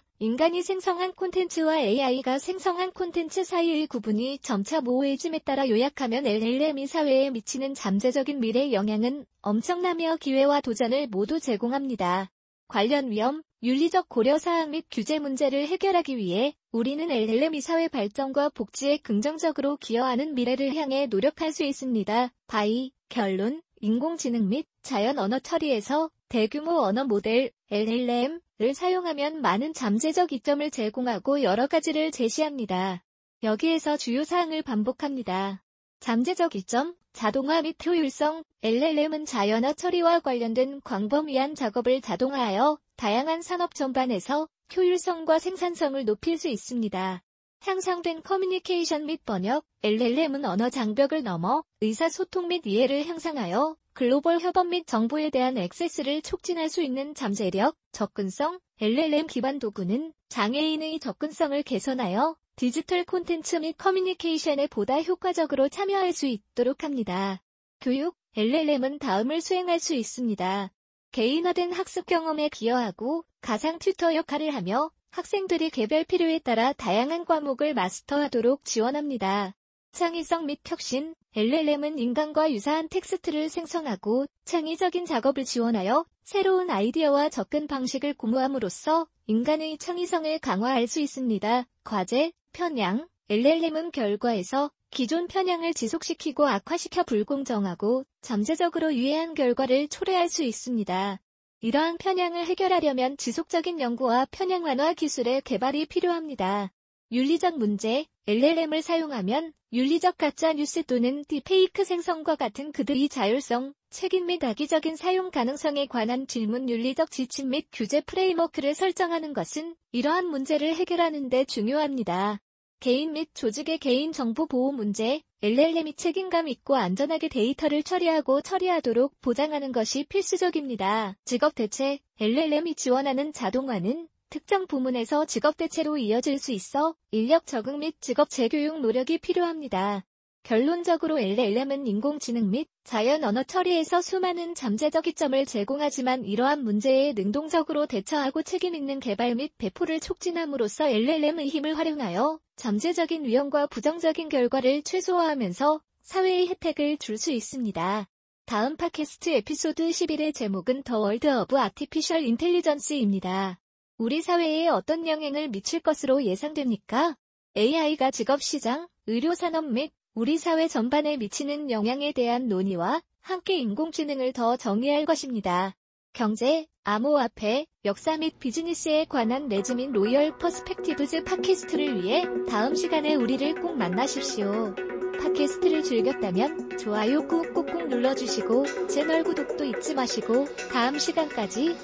인간이 0.18 0.62
생성한 0.62 1.14
콘텐츠와 1.14 1.78
AI가 1.80 2.38
생성한 2.38 2.92
콘텐츠 2.92 3.42
사이의 3.42 3.86
구분이 3.86 4.40
점차 4.40 4.82
모호해짐에 4.82 5.38
따라 5.46 5.66
요약하면 5.66 6.26
LLM이 6.26 6.86
사회에 6.86 7.30
미치는 7.30 7.72
잠재적인 7.72 8.40
미래 8.40 8.70
영향은 8.72 9.24
엄청나며 9.40 10.16
기회와 10.16 10.60
도전을 10.60 11.06
모두 11.06 11.40
제공합니다. 11.40 12.30
관련 12.68 13.10
위험, 13.10 13.42
윤리적 13.62 14.10
고려사항 14.10 14.72
및 14.72 14.84
규제 14.90 15.18
문제를 15.18 15.66
해결하기 15.68 16.18
위해 16.18 16.54
우리는 16.70 17.10
LLM이 17.10 17.62
사회 17.62 17.88
발전과 17.88 18.50
복지에 18.50 18.98
긍정적으로 18.98 19.78
기여하는 19.78 20.34
미래를 20.34 20.74
향해 20.74 21.06
노력할 21.06 21.52
수 21.52 21.64
있습니다. 21.64 22.30
바이, 22.46 22.90
결론, 23.08 23.62
인공지능 23.80 24.48
및 24.48 24.66
자연 24.82 25.18
언어 25.18 25.38
처리에서 25.38 26.10
대규모 26.28 26.80
언어 26.80 27.04
모델 27.04 27.52
LLM을 27.70 28.74
사용하면 28.74 29.40
많은 29.42 29.72
잠재적 29.72 30.32
이점을 30.32 30.68
제공하고 30.70 31.42
여러 31.42 31.68
가지를 31.68 32.10
제시합니다. 32.10 33.04
여기에서 33.44 33.96
주요 33.96 34.24
사항을 34.24 34.62
반복합니다. 34.62 35.62
잠재적 36.00 36.56
이점, 36.56 36.96
자동화 37.12 37.62
및 37.62 37.76
효율성, 37.84 38.42
LLM은 38.62 39.24
자연어 39.24 39.74
처리와 39.74 40.20
관련된 40.20 40.80
광범위한 40.82 41.54
작업을 41.54 42.00
자동화하여 42.00 42.78
다양한 42.96 43.42
산업 43.42 43.74
전반에서 43.74 44.48
효율성과 44.76 45.38
생산성을 45.38 46.04
높일 46.04 46.38
수 46.38 46.48
있습니다. 46.48 47.22
향상된 47.60 48.22
커뮤니케이션 48.22 49.06
및 49.06 49.24
번역, 49.24 49.64
LLM은 49.84 50.44
언어 50.44 50.70
장벽을 50.70 51.22
넘어 51.22 51.62
의사소통 51.80 52.48
및 52.48 52.66
이해를 52.66 53.06
향상하여 53.06 53.76
글로벌 53.96 54.40
협업 54.40 54.66
및 54.66 54.86
정보에 54.86 55.30
대한 55.30 55.56
액세스를 55.56 56.20
촉진할 56.20 56.68
수 56.68 56.82
있는 56.82 57.14
잠재력, 57.14 57.78
접근성, 57.92 58.60
LLM 58.78 59.26
기반 59.26 59.58
도구는 59.58 60.12
장애인의 60.28 61.00
접근성을 61.00 61.62
개선하여 61.62 62.36
디지털 62.56 63.06
콘텐츠 63.06 63.56
및 63.56 63.72
커뮤니케이션에 63.78 64.66
보다 64.66 65.00
효과적으로 65.00 65.70
참여할 65.70 66.12
수 66.12 66.26
있도록 66.26 66.84
합니다. 66.84 67.40
교육, 67.80 68.14
LLM은 68.36 68.98
다음을 68.98 69.40
수행할 69.40 69.80
수 69.80 69.94
있습니다. 69.94 70.70
개인화된 71.12 71.72
학습 71.72 72.04
경험에 72.04 72.50
기여하고 72.50 73.24
가상 73.40 73.78
튜터 73.78 74.14
역할을 74.14 74.54
하며 74.54 74.90
학생들이 75.08 75.70
개별 75.70 76.04
필요에 76.04 76.38
따라 76.40 76.74
다양한 76.74 77.24
과목을 77.24 77.72
마스터하도록 77.72 78.62
지원합니다. 78.66 79.54
창의성 79.92 80.44
및 80.44 80.60
혁신, 80.66 81.14
LLM은 81.36 81.98
인간과 81.98 82.50
유사한 82.50 82.88
텍스트를 82.88 83.50
생성하고 83.50 84.24
창의적인 84.46 85.04
작업을 85.04 85.44
지원하여 85.44 86.06
새로운 86.22 86.70
아이디어와 86.70 87.28
접근 87.28 87.66
방식을 87.66 88.14
공유함으로써 88.14 89.06
인간의 89.26 89.76
창의성을 89.76 90.38
강화할 90.38 90.86
수 90.86 90.98
있습니다. 90.98 91.66
과제, 91.84 92.32
편향, 92.54 93.06
LLM은 93.28 93.90
결과에서 93.90 94.70
기존 94.88 95.26
편향을 95.26 95.74
지속시키고 95.74 96.46
악화시켜 96.48 97.02
불공정하고 97.02 98.04
잠재적으로 98.22 98.94
유해한 98.94 99.34
결과를 99.34 99.88
초래할 99.88 100.30
수 100.30 100.42
있습니다. 100.42 101.20
이러한 101.60 101.98
편향을 101.98 102.46
해결하려면 102.46 103.18
지속적인 103.18 103.78
연구와 103.78 104.28
편향 104.30 104.64
완화 104.64 104.94
기술의 104.94 105.42
개발이 105.42 105.84
필요합니다. 105.84 106.70
윤리적 107.12 107.58
문제, 107.58 108.04
LLM을 108.26 108.82
사용하면 108.82 109.52
윤리적 109.72 110.18
가짜 110.18 110.52
뉴스 110.52 110.82
또는 110.82 111.24
딥페이크 111.28 111.84
생성과 111.84 112.34
같은 112.34 112.72
그들의 112.72 113.08
자율성, 113.08 113.74
책임 113.90 114.26
및 114.26 114.42
악의적인 114.42 114.96
사용 114.96 115.30
가능성에 115.30 115.86
관한 115.86 116.26
질문 116.26 116.68
윤리적 116.68 117.12
지침 117.12 117.50
및 117.50 117.68
규제 117.70 118.00
프레임워크를 118.00 118.74
설정하는 118.74 119.34
것은 119.34 119.76
이러한 119.92 120.26
문제를 120.26 120.74
해결하는 120.74 121.28
데 121.28 121.44
중요합니다. 121.44 122.40
개인 122.80 123.12
및 123.12 123.28
조직의 123.34 123.78
개인 123.78 124.10
정보 124.10 124.46
보호 124.46 124.72
문제, 124.72 125.22
LLM이 125.42 125.94
책임감 125.94 126.48
있고 126.48 126.74
안전하게 126.74 127.28
데이터를 127.28 127.84
처리하고 127.84 128.40
처리하도록 128.40 129.20
보장하는 129.20 129.70
것이 129.70 130.04
필수적입니다. 130.08 131.16
직업 131.24 131.54
대체, 131.54 132.00
LLM이 132.18 132.74
지원하는 132.74 133.32
자동화는 133.32 134.08
특정 134.28 134.66
부문에서 134.66 135.24
직업 135.24 135.56
대체로 135.56 135.96
이어질 135.96 136.38
수 136.38 136.52
있어 136.52 136.94
인력 137.10 137.46
적응 137.46 137.78
및 137.78 137.94
직업 138.00 138.28
재교육 138.30 138.80
노력이 138.80 139.18
필요합니다. 139.18 140.04
결론적으로 140.42 141.18
LLM은 141.18 141.88
인공지능 141.88 142.50
및 142.50 142.68
자연 142.84 143.24
언어 143.24 143.42
처리에서 143.42 144.00
수많은 144.00 144.54
잠재적 144.54 145.08
이점을 145.08 145.44
제공하지만 145.44 146.24
이러한 146.24 146.62
문제에 146.62 147.14
능동적으로 147.14 147.86
대처하고 147.86 148.42
책임있는 148.42 149.00
개발 149.00 149.34
및 149.34 149.52
배포를 149.58 149.98
촉진함으로써 149.98 150.88
LLM의 150.88 151.48
힘을 151.48 151.76
활용하여 151.76 152.38
잠재적인 152.54 153.24
위험과 153.24 153.66
부정적인 153.66 154.28
결과를 154.28 154.82
최소화하면서 154.82 155.80
사회의 156.02 156.46
혜택을 156.46 156.98
줄 156.98 157.18
수 157.18 157.32
있습니다. 157.32 158.06
다음 158.44 158.76
팟캐스트 158.76 159.30
에피소드 159.30 159.88
11의 159.88 160.32
제목은 160.32 160.84
The 160.84 161.00
World 161.00 161.26
of 161.26 161.58
Artificial 161.58 162.22
Intelligence입니다. 162.22 163.58
우리 163.98 164.20
사회에 164.20 164.68
어떤 164.68 165.08
영향을 165.08 165.48
미칠 165.48 165.80
것으로 165.80 166.22
예상됩니까? 166.22 167.16
AI가 167.56 168.10
직업시장, 168.10 168.88
의료산업 169.06 169.72
및 169.72 169.90
우리 170.14 170.36
사회 170.36 170.68
전반에 170.68 171.16
미치는 171.16 171.70
영향에 171.70 172.12
대한 172.12 172.46
논의와 172.48 173.00
함께 173.22 173.56
인공지능을 173.56 174.34
더 174.34 174.58
정의할 174.58 175.06
것입니다. 175.06 175.74
경제, 176.12 176.66
암호화폐, 176.84 177.66
역사 177.86 178.18
및 178.18 178.38
비즈니스에 178.38 179.06
관한 179.06 179.48
레즈민 179.48 179.92
Royal 179.92 180.36
Perspectives 180.36 181.24
팟캐스트를 181.24 182.02
위해 182.02 182.24
다음 182.48 182.74
시간에 182.74 183.14
우리를 183.14 183.62
꼭 183.62 183.78
만나십시오. 183.78 184.74
팟캐스트를 185.22 185.82
즐겼다면 185.82 186.76
좋아요 186.78 187.26
꾹꾹꾹 187.26 187.88
눌러주시고 187.88 188.86
채널 188.88 189.24
구독도 189.24 189.64
잊지 189.64 189.94
마시고 189.94 190.46
다음 190.70 190.98
시간까지 190.98 191.74